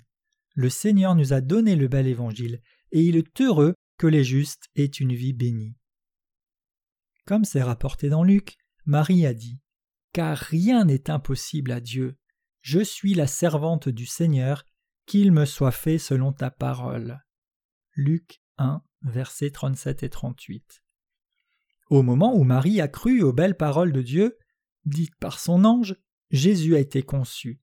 [0.55, 4.69] Le Seigneur nous a donné le bel évangile, et il est heureux que les justes
[4.75, 5.75] aient une vie bénie.
[7.25, 9.59] Comme c'est rapporté dans Luc, Marie a dit
[10.13, 12.17] Car rien n'est impossible à Dieu.
[12.61, 14.65] Je suis la servante du Seigneur,
[15.05, 17.23] qu'il me soit fait selon ta parole.
[17.93, 20.83] Luc 1, versets 37 et 38.
[21.89, 24.37] Au moment où Marie a cru aux belles paroles de Dieu,
[24.85, 25.95] dites par son ange,
[26.29, 27.61] Jésus a été conçu.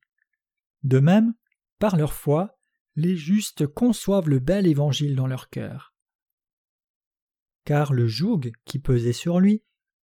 [0.83, 1.35] De même,
[1.79, 2.59] par leur foi,
[2.97, 5.95] les justes conçoivent le bel évangile dans leur cœur.
[7.65, 9.63] Car le joug qui pesait sur lui,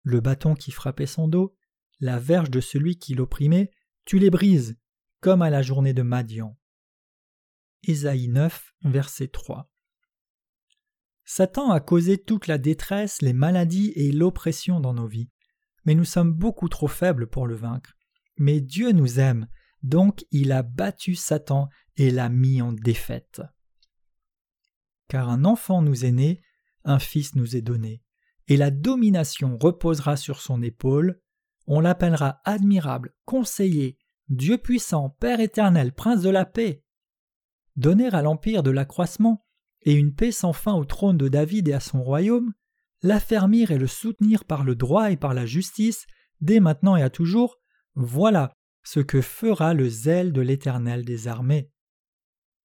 [0.06, 1.56] le bâton qui frappait son dos,
[2.00, 3.72] la verge de celui qui l'opprimait,
[4.06, 4.78] tu les brises,
[5.20, 6.58] comme à la journée de Madian.
[7.84, 9.70] Ésaïe 9, verset 3.
[11.24, 15.32] Satan a causé toute la détresse, les maladies et l'oppression dans nos vies,
[15.86, 17.98] mais nous sommes beaucoup trop faibles pour le vaincre.
[18.38, 19.48] Mais Dieu nous aime,
[19.82, 23.42] donc il a battu Satan et l'a mis en défaite.
[25.08, 26.44] Car un enfant nous est né,
[26.84, 28.04] un fils nous est donné,
[28.48, 31.22] et la domination reposera sur son épaule,
[31.68, 33.98] on l'appellera admirable, conseiller,
[34.30, 36.86] Dieu puissant, Père éternel, Prince de la paix
[37.76, 39.46] donner à l'empire de l'accroissement
[39.82, 42.54] et une paix sans fin au trône de David et à son royaume,
[43.02, 46.08] l'affermir et le soutenir par le droit et par la justice,
[46.42, 47.58] dès maintenant et à toujours,
[47.94, 48.54] voilà
[48.84, 51.72] ce que fera le zèle de l'Éternel des armées.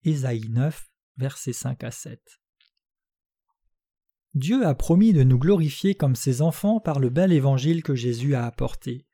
[0.04, 2.39] Ésaïe 9, versets 5 à 7.
[4.34, 8.34] Dieu a promis de nous glorifier comme ses enfants par le bel évangile que Jésus
[8.34, 9.06] a apporté.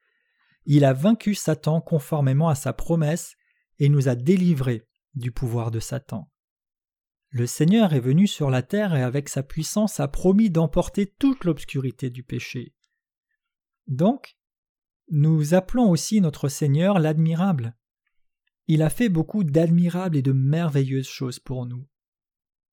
[0.67, 3.37] Il a vaincu Satan conformément à sa promesse
[3.79, 6.31] et nous a délivrés du pouvoir de Satan.
[7.31, 11.45] Le Seigneur est venu sur la terre et avec sa puissance a promis d'emporter toute
[11.45, 12.75] l'obscurité du péché.
[13.87, 14.37] Donc,
[15.11, 17.77] nous appelons aussi notre Seigneur l'admirable.
[18.67, 21.87] Il a fait beaucoup d'admirables et de merveilleuses choses pour nous.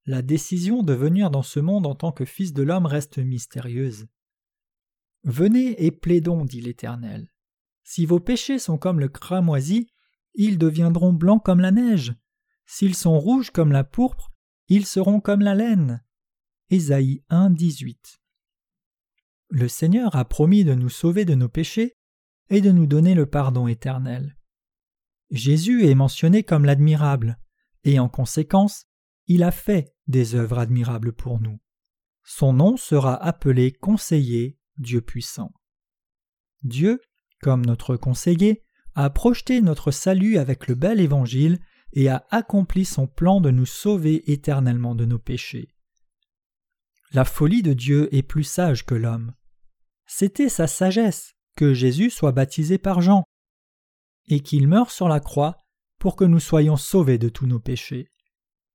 [0.05, 4.07] La décision de venir dans ce monde en tant que Fils de l'homme reste mystérieuse.
[5.23, 7.31] Venez et plaidons, dit l'Éternel.
[7.83, 9.87] Si vos péchés sont comme le cramoisi,
[10.33, 12.13] ils deviendront blancs comme la neige.
[12.65, 14.33] S'ils sont rouges comme la pourpre,
[14.67, 16.03] ils seront comme la laine.
[16.69, 18.19] Ésaïe 1, 18.
[19.49, 21.95] Le Seigneur a promis de nous sauver de nos péchés
[22.49, 24.37] et de nous donner le pardon éternel.
[25.29, 27.39] Jésus est mentionné comme l'admirable,
[27.83, 28.85] et en conséquence,
[29.27, 31.59] il a fait des œuvres admirables pour nous.
[32.23, 35.51] Son nom sera appelé Conseiller, Dieu puissant.
[36.63, 37.01] Dieu,
[37.41, 38.63] comme notre conseiller,
[38.95, 41.59] a projeté notre salut avec le bel évangile
[41.91, 45.69] et a accompli son plan de nous sauver éternellement de nos péchés.
[47.11, 49.33] La folie de Dieu est plus sage que l'homme.
[50.05, 53.23] C'était sa sagesse que Jésus soit baptisé par Jean,
[54.27, 55.65] et qu'il meure sur la croix
[55.99, 58.12] pour que nous soyons sauvés de tous nos péchés.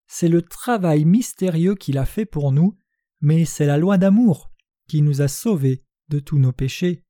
[0.09, 2.79] C'est le travail mystérieux qu'il a fait pour nous,
[3.21, 4.51] mais c'est la loi d'amour
[4.89, 7.05] qui nous a sauvés de tous nos péchés.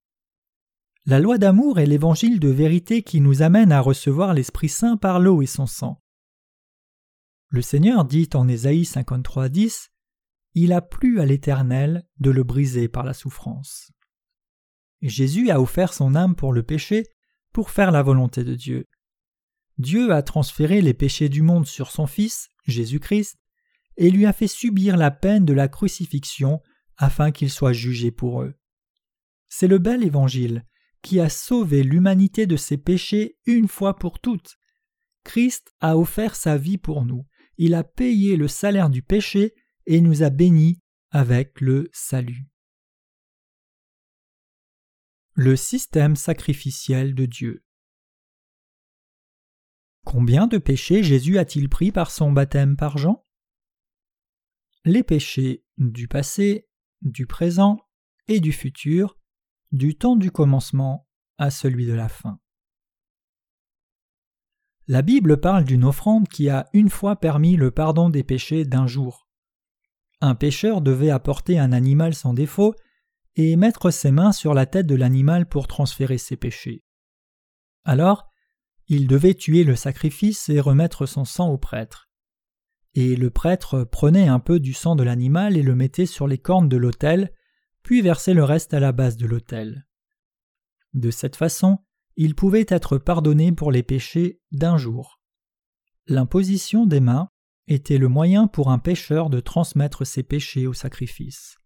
[1.07, 5.21] La loi d'amour est l'évangile de vérité qui nous amène à recevoir l'Esprit Saint par
[5.21, 6.03] l'eau et son sang.
[7.51, 9.89] Le Seigneur dit en Ésaïe 53.10
[10.55, 13.93] Il a plu à l'Éternel de le briser par la souffrance.
[15.01, 17.07] Jésus a offert son âme pour le péché,
[17.53, 18.87] pour faire la volonté de Dieu.
[19.79, 23.39] Dieu a transféré les péchés du monde sur son Fils, Jésus-Christ,
[23.97, 26.61] et lui a fait subir la peine de la crucifixion
[26.97, 28.55] afin qu'il soit jugé pour eux.
[29.49, 30.65] C'est le bel évangile
[31.03, 34.57] qui a sauvé l'humanité de ses péchés une fois pour toutes.
[35.25, 37.27] Christ a offert sa vie pour nous,
[37.57, 39.55] il a payé le salaire du péché
[39.87, 42.49] et nous a bénis avec le salut.
[45.35, 47.65] Le système sacrificiel de Dieu.
[50.11, 53.27] Combien de péchés Jésus a-t-il pris par son baptême par Jean?
[54.87, 56.67] Les péchés du passé,
[57.03, 57.77] du présent
[58.27, 59.19] et du futur,
[59.71, 62.41] du temps du commencement à celui de la fin.
[64.87, 68.87] La Bible parle d'une offrande qui a une fois permis le pardon des péchés d'un
[68.87, 69.29] jour.
[70.23, 72.75] Un pécheur devait apporter un animal sans défaut
[73.37, 76.83] et mettre ses mains sur la tête de l'animal pour transférer ses péchés.
[77.85, 78.28] Alors,
[78.89, 82.09] il devait tuer le sacrifice et remettre son sang au prêtre.
[82.95, 86.39] Et le prêtre prenait un peu du sang de l'animal et le mettait sur les
[86.39, 87.33] cornes de l'autel,
[87.83, 89.87] puis versait le reste à la base de l'autel.
[90.95, 91.79] De cette façon,
[92.17, 95.21] il pouvait être pardonné pour les péchés d'un jour.
[96.07, 97.29] L'imposition des mains
[97.69, 101.59] était le moyen pour un pécheur de transmettre ses péchés au sacrifice.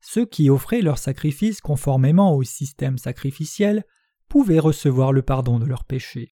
[0.00, 3.84] Ceux qui offraient leur sacrifice conformément au système sacrificiel
[4.34, 6.34] pouvaient recevoir le pardon de leurs péchés.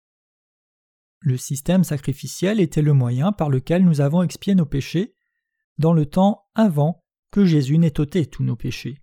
[1.19, 5.15] Le système sacrificiel était le moyen par lequel nous avons expié nos péchés
[5.79, 9.01] dans le temps avant que Jésus n'ait ôté tous nos péchés.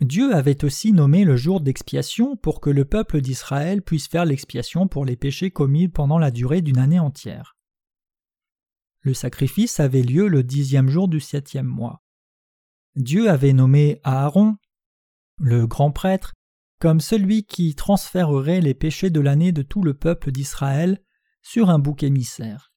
[0.00, 4.88] Dieu avait aussi nommé le jour d'expiation pour que le peuple d'Israël puisse faire l'expiation
[4.88, 7.58] pour les péchés commis pendant la durée d'une année entière.
[9.02, 12.02] Le sacrifice avait lieu le dixième jour du septième mois.
[12.96, 14.56] Dieu avait nommé Aaron,
[15.36, 16.32] le grand prêtre,
[16.80, 21.02] comme celui qui transférerait les péchés de l'année de tout le peuple d'Israël
[21.42, 22.72] sur un bouc émissaire.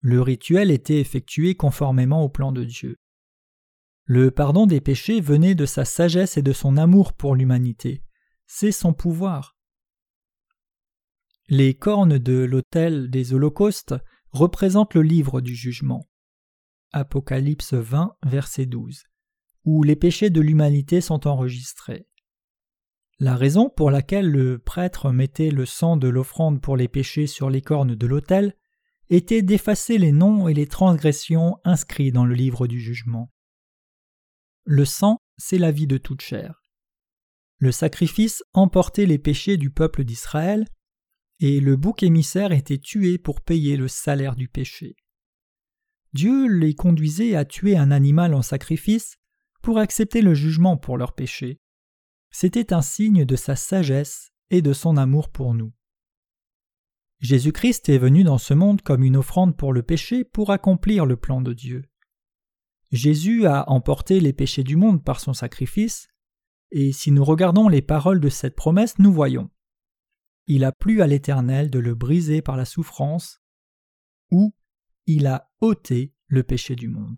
[0.00, 2.98] Le rituel était effectué conformément au plan de Dieu.
[4.04, 8.04] Le pardon des péchés venait de sa sagesse et de son amour pour l'humanité.
[8.46, 9.56] C'est son pouvoir.
[11.48, 13.94] Les cornes de l'autel des holocaustes
[14.30, 16.06] représentent le livre du jugement.
[16.92, 19.04] Apocalypse 20, verset 12,
[19.64, 22.06] où les péchés de l'humanité sont enregistrés.
[23.18, 27.48] La raison pour laquelle le prêtre mettait le sang de l'offrande pour les péchés sur
[27.48, 28.54] les cornes de l'autel
[29.08, 33.32] était d'effacer les noms et les transgressions inscrits dans le livre du jugement.
[34.64, 36.62] Le sang, c'est la vie de toute chair.
[37.58, 40.66] Le sacrifice emportait les péchés du peuple d'Israël,
[41.40, 44.96] et le bouc émissaire était tué pour payer le salaire du péché.
[46.12, 49.16] Dieu les conduisait à tuer un animal en sacrifice
[49.62, 51.60] pour accepter le jugement pour leurs péchés.
[52.38, 55.72] C'était un signe de sa sagesse et de son amour pour nous.
[57.18, 61.16] Jésus-Christ est venu dans ce monde comme une offrande pour le péché pour accomplir le
[61.16, 61.88] plan de Dieu.
[62.92, 66.08] Jésus a emporté les péchés du monde par son sacrifice,
[66.72, 69.48] et si nous regardons les paroles de cette promesse, nous voyons.
[70.46, 73.40] Il a plu à l'Éternel de le briser par la souffrance,
[74.30, 74.54] ou
[75.06, 77.16] il a ôté le péché du monde.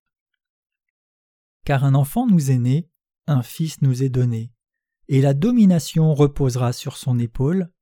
[1.65, 2.89] Car un enfant nous est né,
[3.27, 4.53] un fils nous est donné,
[5.09, 7.73] et la domination reposera sur son épaule,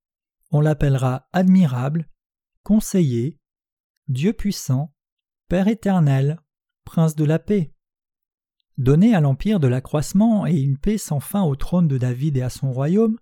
[0.51, 2.09] on l'appellera admirable,
[2.63, 3.39] conseiller,
[4.09, 4.95] Dieu puissant,
[5.49, 6.41] Père éternel,
[6.85, 7.73] Prince de la paix.
[8.79, 12.43] Donner à l'empire de l'accroissement et une paix sans fin au trône de David et
[12.43, 13.19] à son royaume,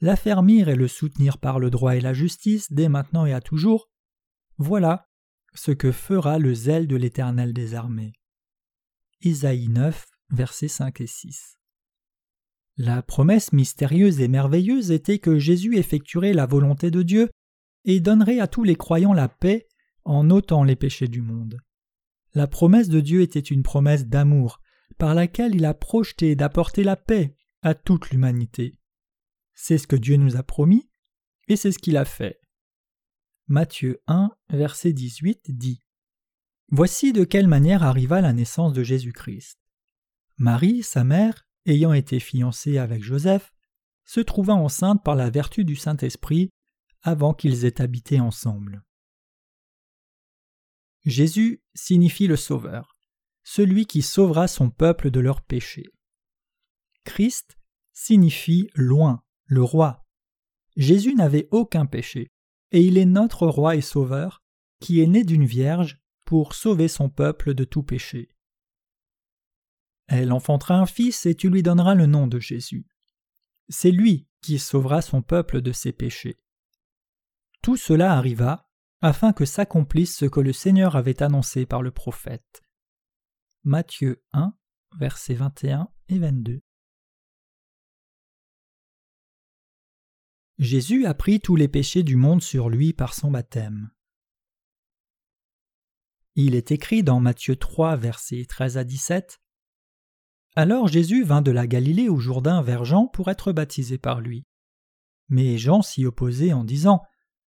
[0.00, 3.88] l'affermir et le soutenir par le droit et la justice dès maintenant et à toujours,
[4.58, 5.08] voilà
[5.54, 8.12] ce que fera le zèle de l'Éternel des armées.
[9.20, 11.56] Isaïe 9, versets 5 et 6.
[12.76, 17.30] La promesse mystérieuse et merveilleuse était que Jésus effectuerait la volonté de Dieu
[17.84, 19.68] et donnerait à tous les croyants la paix
[20.04, 21.58] en ôtant les péchés du monde.
[22.34, 24.60] La promesse de Dieu était une promesse d'amour,
[24.98, 28.76] par laquelle il a projeté d'apporter la paix à toute l'humanité.
[29.54, 30.90] C'est ce que Dieu nous a promis,
[31.46, 32.40] et c'est ce qu'il a fait.
[33.46, 35.82] Matthieu 1, verset 18 dit
[36.68, 39.60] Voici de quelle manière arriva la naissance de Jésus-Christ.
[40.38, 43.52] Marie, sa mère, ayant été fiancée avec Joseph,
[44.04, 46.50] se trouva enceinte par la vertu du Saint-Esprit
[47.02, 48.82] avant qu'ils aient habité ensemble.
[51.04, 52.94] Jésus signifie le Sauveur
[53.44, 55.92] celui qui sauvera son peuple de leurs péchés.
[57.04, 57.58] Christ
[57.92, 60.02] signifie loin, le roi.
[60.76, 62.28] Jésus n'avait aucun péché,
[62.72, 64.42] et il est notre roi et sauveur,
[64.80, 68.33] qui est née d'une vierge pour sauver son peuple de tout péché.
[70.06, 72.86] Elle enfantera un fils et tu lui donneras le nom de Jésus.
[73.68, 76.38] C'est lui qui sauvera son peuple de ses péchés.
[77.62, 78.68] Tout cela arriva
[79.00, 82.62] afin que s'accomplisse ce que le Seigneur avait annoncé par le prophète.
[83.62, 84.54] Matthieu 1,
[84.98, 86.62] versets 21 et 22.
[90.58, 93.90] Jésus a pris tous les péchés du monde sur lui par son baptême.
[96.36, 99.40] Il est écrit dans Matthieu 3, versets 13 à 17
[100.56, 104.46] Alors Jésus vint de la Galilée au Jourdain vers Jean pour être baptisé par lui.
[105.28, 107.02] Mais Jean s'y opposait en disant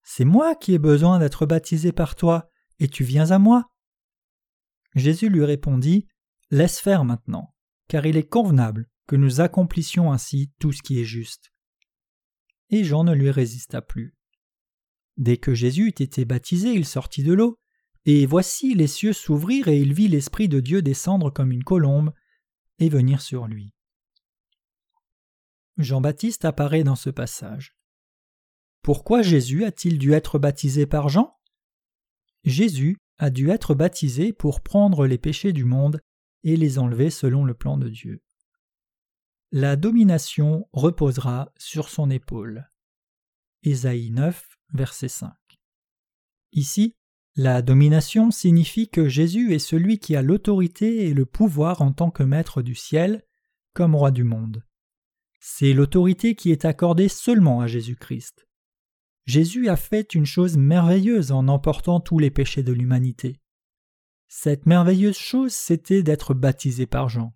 [0.03, 3.71] C'est moi qui ai besoin d'être baptisé par toi, et tu viens à moi?
[4.95, 6.07] Jésus lui répondit
[6.51, 7.55] Laisse faire maintenant,
[7.89, 11.53] car il est convenable que nous accomplissions ainsi tout ce qui est juste.
[12.71, 14.17] Et Jean ne lui résista plus.
[15.19, 17.59] Dès que Jésus eut été baptisé, il sortit de l'eau,
[18.07, 22.13] et voici les cieux s'ouvrirent et il vit l'Esprit de Dieu descendre comme une colombe
[22.79, 23.73] et venir sur lui.
[25.77, 27.77] Jean-Baptiste apparaît dans ce passage.
[28.83, 31.37] Pourquoi Jésus a-t-il dû être baptisé par Jean?
[32.45, 36.01] Jésus a dû être baptisé pour prendre les péchés du monde
[36.43, 38.23] et les enlever selon le plan de Dieu.
[39.51, 42.71] La domination reposera sur son épaule.
[43.63, 45.33] Ésaïe 9, verset 5.
[46.53, 46.97] Ici,
[47.37, 52.13] la domination signifie que Jésus est celui qui a l'autorité et le pouvoir en tant
[52.13, 53.25] que maître du ciel,
[53.73, 54.65] comme roi du monde.
[55.41, 58.47] C'est l'autorité qui est accordée seulement à Jésus-Christ.
[59.27, 63.41] Jésus a fait une chose merveilleuse en emportant tous les péchés de l'humanité.
[64.29, 67.35] Cette merveilleuse chose, c'était d'être baptisé par Jean.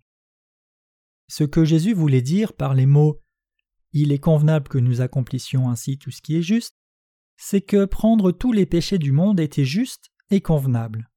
[1.27, 3.21] Ce que Jésus voulait dire par les mots
[3.91, 6.78] Il est convenable que nous accomplissions ainsi tout ce qui est juste
[7.41, 11.09] c'est que prendre tous les péchés du monde était juste et convenable.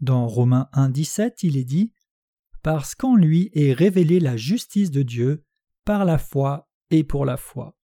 [0.00, 1.92] Dans Romains 1.17, il est dit
[2.62, 5.44] Parce qu'en lui est révélée la justice de Dieu
[5.84, 7.76] par la foi et pour la foi.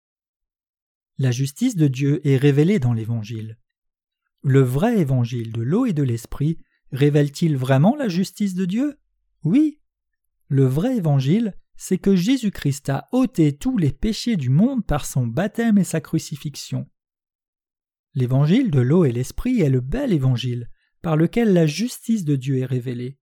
[1.18, 3.58] La justice de Dieu est révélée dans l'Évangile.
[4.42, 6.56] Le vrai Évangile de l'eau et de l'Esprit
[6.92, 8.96] révèle-t-il vraiment la justice de Dieu?
[9.42, 9.80] Oui.
[10.46, 15.26] Le vrai Évangile c'est que Jésus-Christ a ôté tous les péchés du monde par son
[15.26, 16.88] baptême et sa crucifixion.
[18.14, 20.70] L'évangile de l'eau et l'esprit est le bel évangile
[21.02, 23.18] par lequel la justice de Dieu est révélée.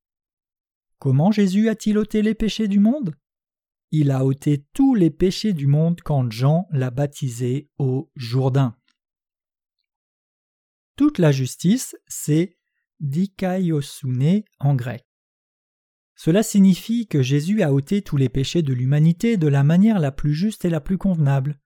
[0.99, 3.15] Comment Jésus a-t-il ôté les péchés du monde?
[3.91, 8.77] Il a ôté tous les péchés du monde quand Jean l'a baptisé au Jourdain.
[10.97, 12.57] Toute la justice, c'est
[13.01, 15.05] dikaiosune en grec.
[16.17, 20.12] Cela signifie que Jésus a ôté tous les péchés de l'humanité de la manière la
[20.12, 21.59] plus juste et la plus convenable.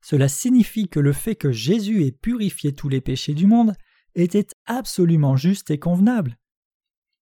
[0.00, 3.74] Cela signifie que le fait que Jésus ait purifié tous les péchés du monde
[4.14, 6.38] était absolument juste et convenable.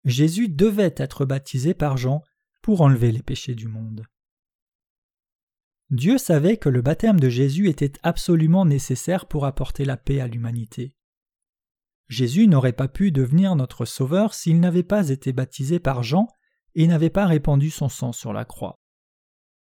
[0.04, 2.24] Jésus devait être baptisé par Jean
[2.62, 4.06] pour enlever les péchés du monde.
[5.90, 10.28] Dieu savait que le baptême de Jésus était absolument nécessaire pour apporter la paix à
[10.28, 10.94] l'humanité.
[12.10, 16.28] Jésus n'aurait pas pu devenir notre Sauveur s'il n'avait pas été baptisé par Jean
[16.78, 18.80] et n'avait pas répandu son sang sur la croix.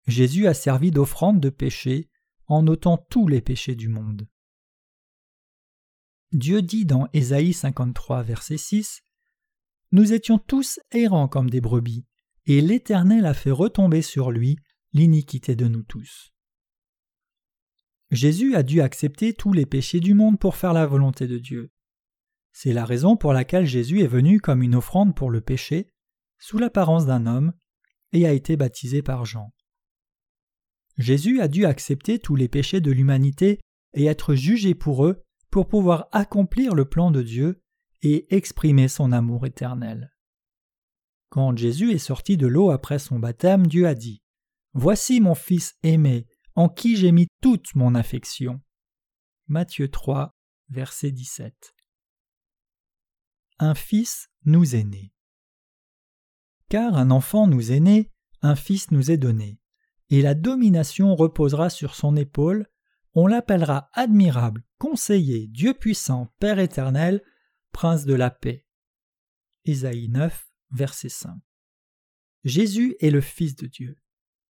[0.07, 2.09] Jésus a servi d'offrande de péché
[2.47, 4.25] en ôtant tous les péchés du monde.
[6.31, 9.01] Dieu dit dans Ésaïe 53, verset 6
[9.91, 12.05] Nous étions tous errants comme des brebis,
[12.45, 14.57] et l'Éternel a fait retomber sur lui
[14.93, 16.31] l'iniquité de nous tous.
[18.11, 21.71] Jésus a dû accepter tous les péchés du monde pour faire la volonté de Dieu.
[22.53, 25.92] C'est la raison pour laquelle Jésus est venu comme une offrande pour le péché,
[26.43, 27.53] sous l'apparence d'un homme
[28.11, 29.53] et a été baptisé par Jean.
[30.97, 33.61] Jésus a dû accepter tous les péchés de l'humanité
[33.93, 37.63] et être jugé pour eux pour pouvoir accomplir le plan de Dieu
[38.01, 40.13] et exprimer son amour éternel.
[41.29, 44.21] Quand Jésus est sorti de l'eau après son baptême, Dieu a dit
[44.73, 48.59] Voici mon Fils aimé, en qui j'ai mis toute mon affection.
[49.47, 50.35] Matthieu 3,
[50.67, 51.73] verset 17.
[53.59, 55.12] Un fils nous est né.
[56.73, 58.09] Car un enfant nous est né,
[58.41, 59.59] un fils nous est donné,
[60.09, 62.67] et la domination reposera sur son épaule,
[63.13, 67.21] on l'appellera admirable, conseiller, Dieu puissant, Père éternel,
[67.73, 68.65] Prince de la paix.
[69.65, 71.35] Isaïe 9, verset 5.
[72.43, 73.99] Jésus est le Fils de Dieu.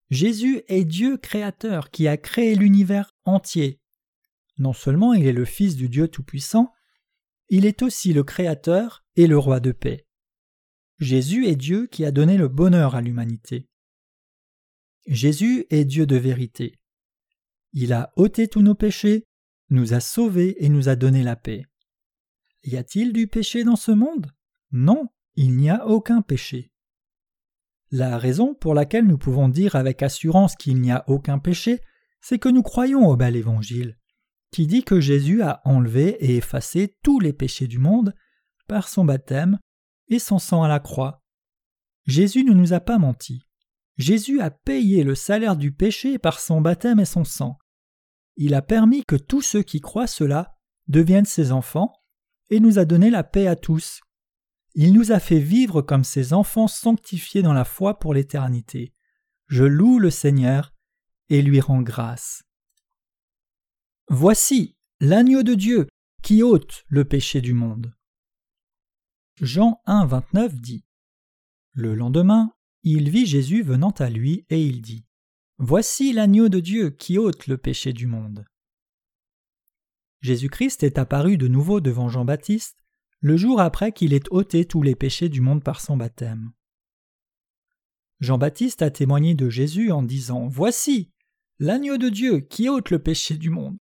[0.10, 3.82] Jésus est Dieu créateur qui a créé l'univers entier.
[4.58, 6.72] Non seulement il est le Fils du Dieu Tout-Puissant,
[7.50, 10.08] il est aussi le Créateur et le Roi de paix.
[11.00, 13.68] Jésus est Dieu qui a donné le bonheur à l'humanité.
[15.08, 16.80] Jésus est Dieu de vérité.
[17.74, 19.26] Il a ôté tous nos péchés,
[19.70, 21.66] nous a sauvés et nous a donné la paix.
[22.64, 24.32] Y a-t-il du péché dans ce monde?
[24.72, 26.72] Non, il n'y a aucun péché.
[27.92, 31.82] La raison pour laquelle nous pouvons dire avec assurance qu'il n'y a aucun péché,
[32.22, 33.98] c'est que nous croyons au bel évangile,
[34.52, 38.16] qui dit que Jésus a enlevé et effacé tous les péchés du monde
[38.68, 39.60] par son baptême
[40.20, 41.24] son sang à la croix.
[42.06, 43.46] Jésus ne nous a pas menti.
[43.98, 47.58] Jésus a payé le salaire du péché par son baptême et son sang.
[48.36, 50.56] Il a permis que tous ceux qui croient cela
[50.88, 51.94] deviennent ses enfants
[52.50, 54.02] et nous a donné la paix à tous.
[54.76, 58.94] Il nous a fait vivre comme ses enfants sanctifiés dans la foi pour l'éternité.
[59.48, 60.74] Je loue le Seigneur
[61.30, 62.44] et lui rends grâce.
[64.10, 65.88] Voici l'agneau de Dieu
[66.24, 67.94] qui ôte le péché du monde.
[69.42, 70.86] Jean 1, 29 dit
[71.72, 72.54] Le lendemain,
[72.84, 75.06] il vit Jésus venant à lui et il dit
[75.58, 78.46] Voici l'agneau de Dieu qui ôte le péché du monde.
[80.22, 82.78] Jésus-Christ est apparu de nouveau devant Jean-Baptiste
[83.22, 86.52] le jour après qu'il ait ôté tous les péchés du monde par son baptême.
[88.20, 91.12] Jean-Baptiste a témoigné de Jésus en disant Voici
[91.58, 93.78] l'agneau de Dieu qui ôte le péché du monde.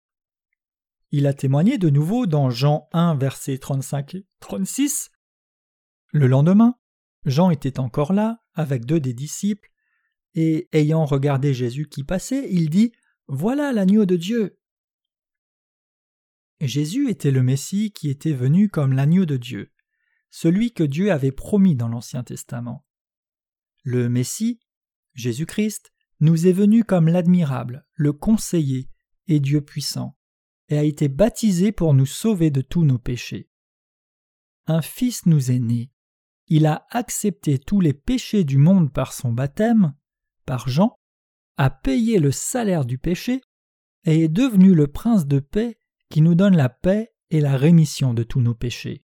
[1.10, 5.10] Il a témoigné de nouveau dans Jean 1, versets 35 et 36
[6.12, 6.76] le lendemain,
[7.24, 9.70] Jean était encore là, avec deux des disciples,
[10.34, 12.92] et ayant regardé Jésus qui passait, il dit
[13.26, 14.58] Voilà l'agneau de Dieu.
[16.60, 19.72] Jésus était le Messie qui était venu comme l'agneau de Dieu,
[20.30, 22.84] celui que Dieu avait promis dans l'Ancien Testament.
[23.82, 24.60] Le Messie,
[25.14, 28.90] Jésus-Christ, nous est venu comme l'admirable, le conseiller
[29.26, 30.18] et Dieu puissant,
[30.68, 33.48] et a été baptisé pour nous sauver de tous nos péchés.
[34.66, 35.90] Un Fils nous est né,
[36.50, 39.94] il a accepté tous les péchés du monde par son baptême,
[40.44, 40.96] par Jean,
[41.56, 43.40] a payé le salaire du péché,
[44.04, 45.78] et est devenu le prince de paix
[46.08, 49.04] qui nous donne la paix et la rémission de tous nos péchés.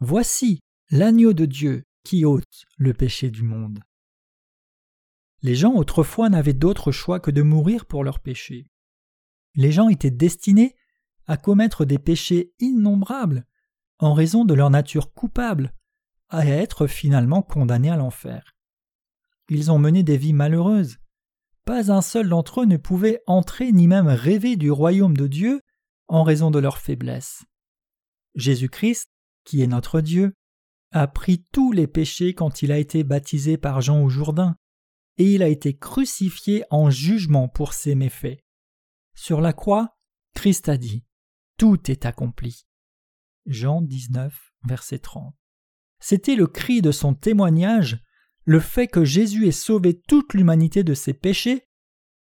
[0.00, 0.60] Voici
[0.90, 3.80] l'agneau de Dieu qui ôte le péché du monde.
[5.42, 8.66] Les gens autrefois n'avaient d'autre choix que de mourir pour leurs péchés.
[9.54, 10.74] Les gens étaient destinés
[11.26, 13.44] à commettre des péchés innombrables
[13.98, 15.74] en raison de leur nature coupable
[16.34, 18.54] à être finalement condamnés à l'enfer.
[19.48, 20.98] Ils ont mené des vies malheureuses.
[21.64, 25.60] Pas un seul d'entre eux ne pouvait entrer ni même rêver du royaume de Dieu
[26.08, 27.44] en raison de leur faiblesse.
[28.34, 29.08] Jésus-Christ,
[29.44, 30.34] qui est notre Dieu,
[30.90, 34.56] a pris tous les péchés quand il a été baptisé par Jean au Jourdain,
[35.16, 38.40] et il a été crucifié en jugement pour ses méfaits.
[39.14, 39.96] Sur la croix,
[40.34, 41.04] Christ a dit
[41.58, 42.66] Tout est accompli.
[43.46, 45.34] Jean 19, verset 30.
[46.06, 48.04] C'était le cri de son témoignage,
[48.44, 51.66] le fait que Jésus ait sauvé toute l'humanité de ses péchés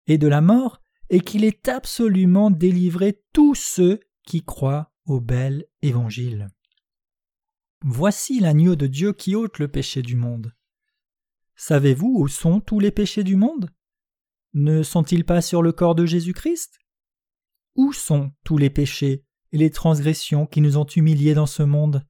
[0.06, 5.66] et de la mort, et qu'il ait absolument délivré tous ceux qui croient au bel
[5.82, 6.50] évangile.
[7.84, 10.54] Voici l'agneau de Dieu qui ôte le péché du monde.
[11.56, 13.72] Savez-vous où sont tous les péchés du monde?
[14.54, 16.78] Ne sont-ils pas sur le corps de Jésus-Christ?
[17.74, 22.06] Où sont tous les péchés et les transgressions qui nous ont humiliés dans ce monde?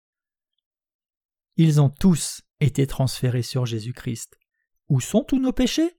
[1.61, 4.35] Ils ont tous été transférés sur Jésus-Christ.
[4.89, 5.95] Où sont tous nos péchés?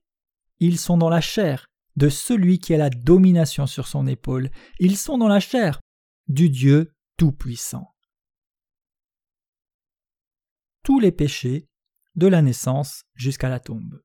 [0.59, 4.49] Ils sont dans la chair de celui qui a la domination sur son épaule.
[4.79, 5.79] Ils sont dans la chair
[6.27, 7.95] du Dieu Tout-Puissant.
[10.83, 11.69] Tous les péchés,
[12.15, 14.01] de la naissance jusqu'à la tombe.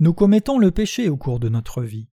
[0.00, 2.10] Nous commettons le péché au cours de notre vie.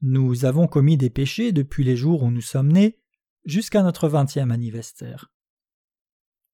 [0.00, 2.98] Nous avons commis des péchés depuis les jours où nous sommes nés
[3.44, 5.30] jusqu'à notre vingtième anniversaire.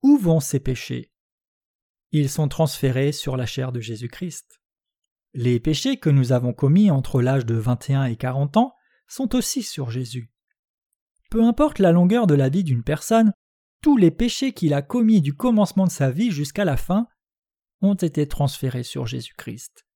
[0.02, 1.12] Où vont ces péchés?
[2.10, 4.60] Ils sont transférés sur la chair de Jésus-Christ.
[5.34, 8.74] Les péchés que nous avons commis entre l'âge de 21 et 40 ans
[9.06, 10.30] sont aussi sur Jésus.
[11.30, 13.32] Peu importe la longueur de la vie d'une personne,
[13.80, 17.06] tous les péchés qu'il a commis du commencement de sa vie jusqu'à la fin
[17.80, 19.86] ont été transférés sur Jésus-Christ.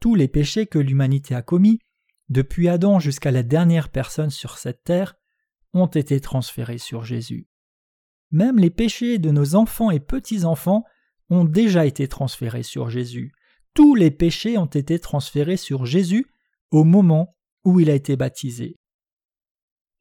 [0.00, 1.80] Tous les péchés que l'humanité a commis,
[2.28, 5.14] depuis Adam jusqu'à la dernière personne sur cette terre,
[5.72, 7.48] ont été transférés sur Jésus.
[8.30, 10.84] Même les péchés de nos enfants et petits-enfants
[11.30, 13.32] ont déjà été transférés sur Jésus.
[13.74, 16.26] Tous les péchés ont été transférés sur Jésus
[16.70, 18.76] au moment où il a été baptisé.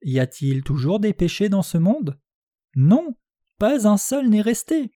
[0.02, 2.20] Y a-t-il toujours des péchés dans ce monde?
[2.76, 3.16] Non,
[3.58, 4.92] pas un seul n'est resté.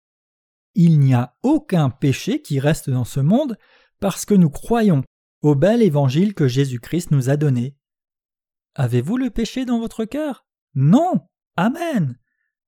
[0.75, 3.57] Il n'y a aucun péché qui reste dans ce monde
[3.99, 5.03] parce que nous croyons
[5.41, 7.75] au bel évangile que Jésus-Christ nous a donné.
[8.75, 10.45] Avez-vous le péché dans votre cœur?
[10.75, 11.27] Non.
[11.57, 12.17] Amen.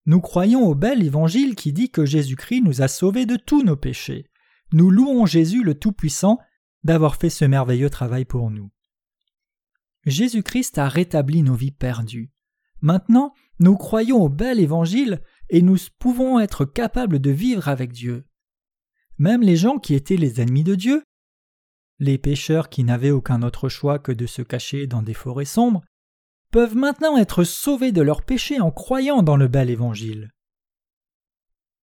[0.05, 3.77] Nous croyons au bel évangile qui dit que Jésus-Christ nous a sauvés de tous nos
[3.77, 4.29] péchés.
[4.73, 6.39] Nous louons Jésus le Tout-Puissant
[6.83, 8.71] d'avoir fait ce merveilleux travail pour nous.
[10.05, 12.31] Jésus-Christ a rétabli nos vies perdues.
[12.81, 18.25] Maintenant, nous croyons au bel évangile et nous pouvons être capables de vivre avec Dieu.
[19.17, 21.03] Même les gens qui étaient les ennemis de Dieu,
[21.99, 25.81] les pécheurs qui n'avaient aucun autre choix que de se cacher dans des forêts sombres,
[26.53, 30.29] peuvent maintenant être sauvés de leurs péchés en croyant dans le bel évangile.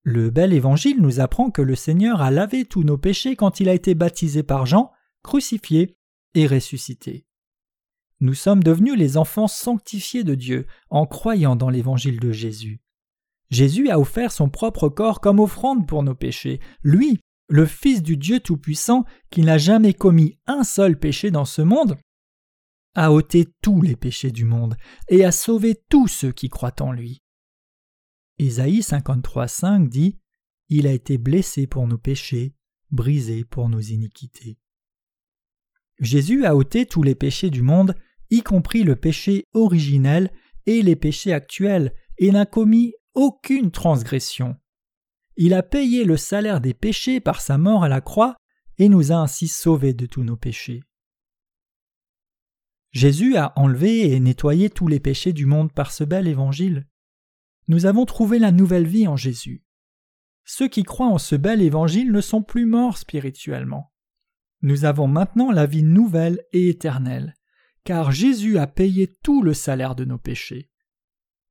[0.04, 3.68] Le bel évangile nous apprend que le Seigneur a lavé tous nos péchés quand il
[3.68, 4.92] a été baptisé par Jean,
[5.24, 5.98] crucifié
[6.36, 7.26] et ressuscité.
[8.20, 12.80] Nous sommes devenus les enfants sanctifiés de Dieu en croyant dans l'évangile de Jésus.
[13.50, 16.60] Jésus a offert son propre corps comme offrande pour nos péchés.
[16.84, 21.64] Lui, le Fils du Dieu Tout-Puissant, qui n'a jamais commis un seul péché dans ce
[21.64, 21.98] monde,
[23.00, 24.76] a ôté tous les péchés du monde
[25.08, 27.22] et a sauvé tous ceux qui croient en lui.
[28.38, 30.20] Ésaïe 53.5 dit
[30.68, 32.56] Il a été blessé pour nos péchés,
[32.92, 34.58] brisé pour nos iniquités.
[36.02, 37.96] Jésus a ôté tous les péchés du monde,
[38.32, 40.30] y compris le péché originel
[40.66, 44.58] et les péchés actuels, et n'a commis aucune transgression.
[45.38, 48.36] Il a payé le salaire des péchés par sa mort à la croix
[48.78, 50.82] et nous a ainsi sauvés de tous nos péchés.
[52.92, 56.88] Jésus a enlevé et nettoyé tous les péchés du monde par ce bel évangile.
[57.68, 59.64] Nous avons trouvé la nouvelle vie en Jésus.
[60.44, 63.94] Ceux qui croient en ce bel évangile ne sont plus morts spirituellement.
[64.62, 67.36] Nous avons maintenant la vie nouvelle et éternelle,
[67.84, 70.72] car Jésus a payé tout le salaire de nos péchés.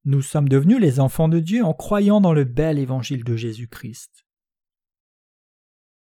[0.04, 4.26] Nous sommes devenus les enfants de Dieu en croyant dans le bel évangile de Jésus-Christ.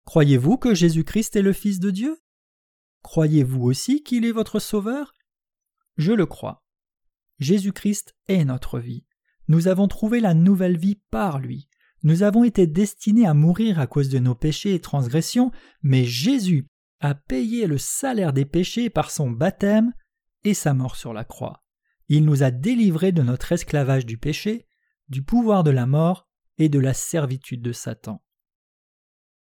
[0.04, 2.16] Croyez-vous que Jésus-Christ est le Fils de Dieu?
[3.02, 5.14] Croyez-vous aussi qu'il est votre Sauveur?
[5.96, 6.64] Je le crois.
[7.38, 9.04] Jésus-Christ est notre vie.
[9.48, 11.68] Nous avons trouvé la nouvelle vie par lui.
[12.02, 15.50] Nous avons été destinés à mourir à cause de nos péchés et transgressions,
[15.82, 16.66] mais Jésus
[17.00, 19.92] a payé le salaire des péchés par son baptême
[20.44, 21.62] et sa mort sur la croix.
[22.08, 24.66] Il nous a délivrés de notre esclavage du péché,
[25.08, 26.28] du pouvoir de la mort
[26.58, 28.22] et de la servitude de Satan.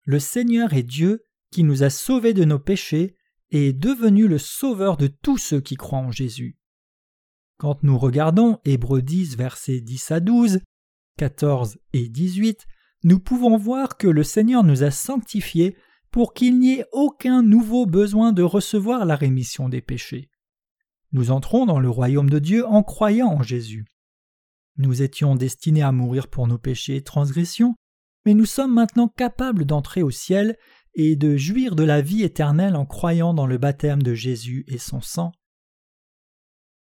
[0.04, 3.16] Le Seigneur est Dieu qui nous a sauvés de nos péchés
[3.52, 6.58] est devenu le sauveur de tous ceux qui croient en Jésus.
[7.58, 10.62] Quand nous regardons Hébreux 10 versets 10 à 12,
[11.18, 12.66] 14 et 18,
[13.04, 15.76] nous pouvons voir que le Seigneur nous a sanctifiés
[16.12, 20.30] pour qu'il n'y ait aucun nouveau besoin de recevoir la rémission des péchés.
[21.12, 23.86] Nous entrons dans le royaume de Dieu en croyant en Jésus.
[24.78, 27.76] Nous étions destinés à mourir pour nos péchés et transgressions,
[28.26, 30.58] mais nous sommes maintenant capables d'entrer au ciel
[30.94, 34.78] et de jouir de la vie éternelle en croyant dans le baptême de Jésus et
[34.78, 35.32] son sang.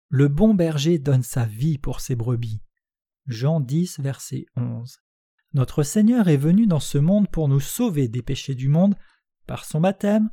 [0.09, 2.61] Le bon berger donne sa vie pour ses brebis.
[3.25, 4.99] Jean 10, verset 11.
[5.53, 8.95] Notre Seigneur est venu dans ce monde pour nous sauver des péchés du monde
[9.47, 10.29] par son baptême,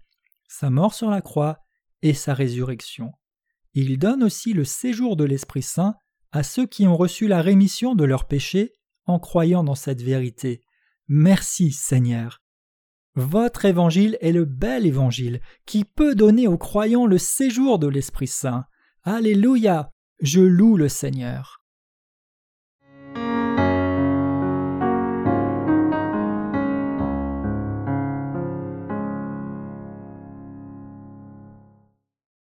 [0.49, 1.61] sa mort sur la croix
[2.03, 3.13] et sa résurrection.
[3.75, 5.95] Il donne aussi le séjour de l'Esprit Saint
[6.33, 8.73] à ceux qui ont reçu la rémission de leurs péchés
[9.07, 10.63] en croyant dans cette vérité.
[11.09, 12.43] Merci Seigneur.
[13.17, 18.29] Votre évangile est le bel évangile qui peut donner aux croyants le séjour de l'Esprit
[18.29, 18.65] Saint.
[19.03, 19.91] Alléluia.
[20.21, 21.60] Je loue le Seigneur.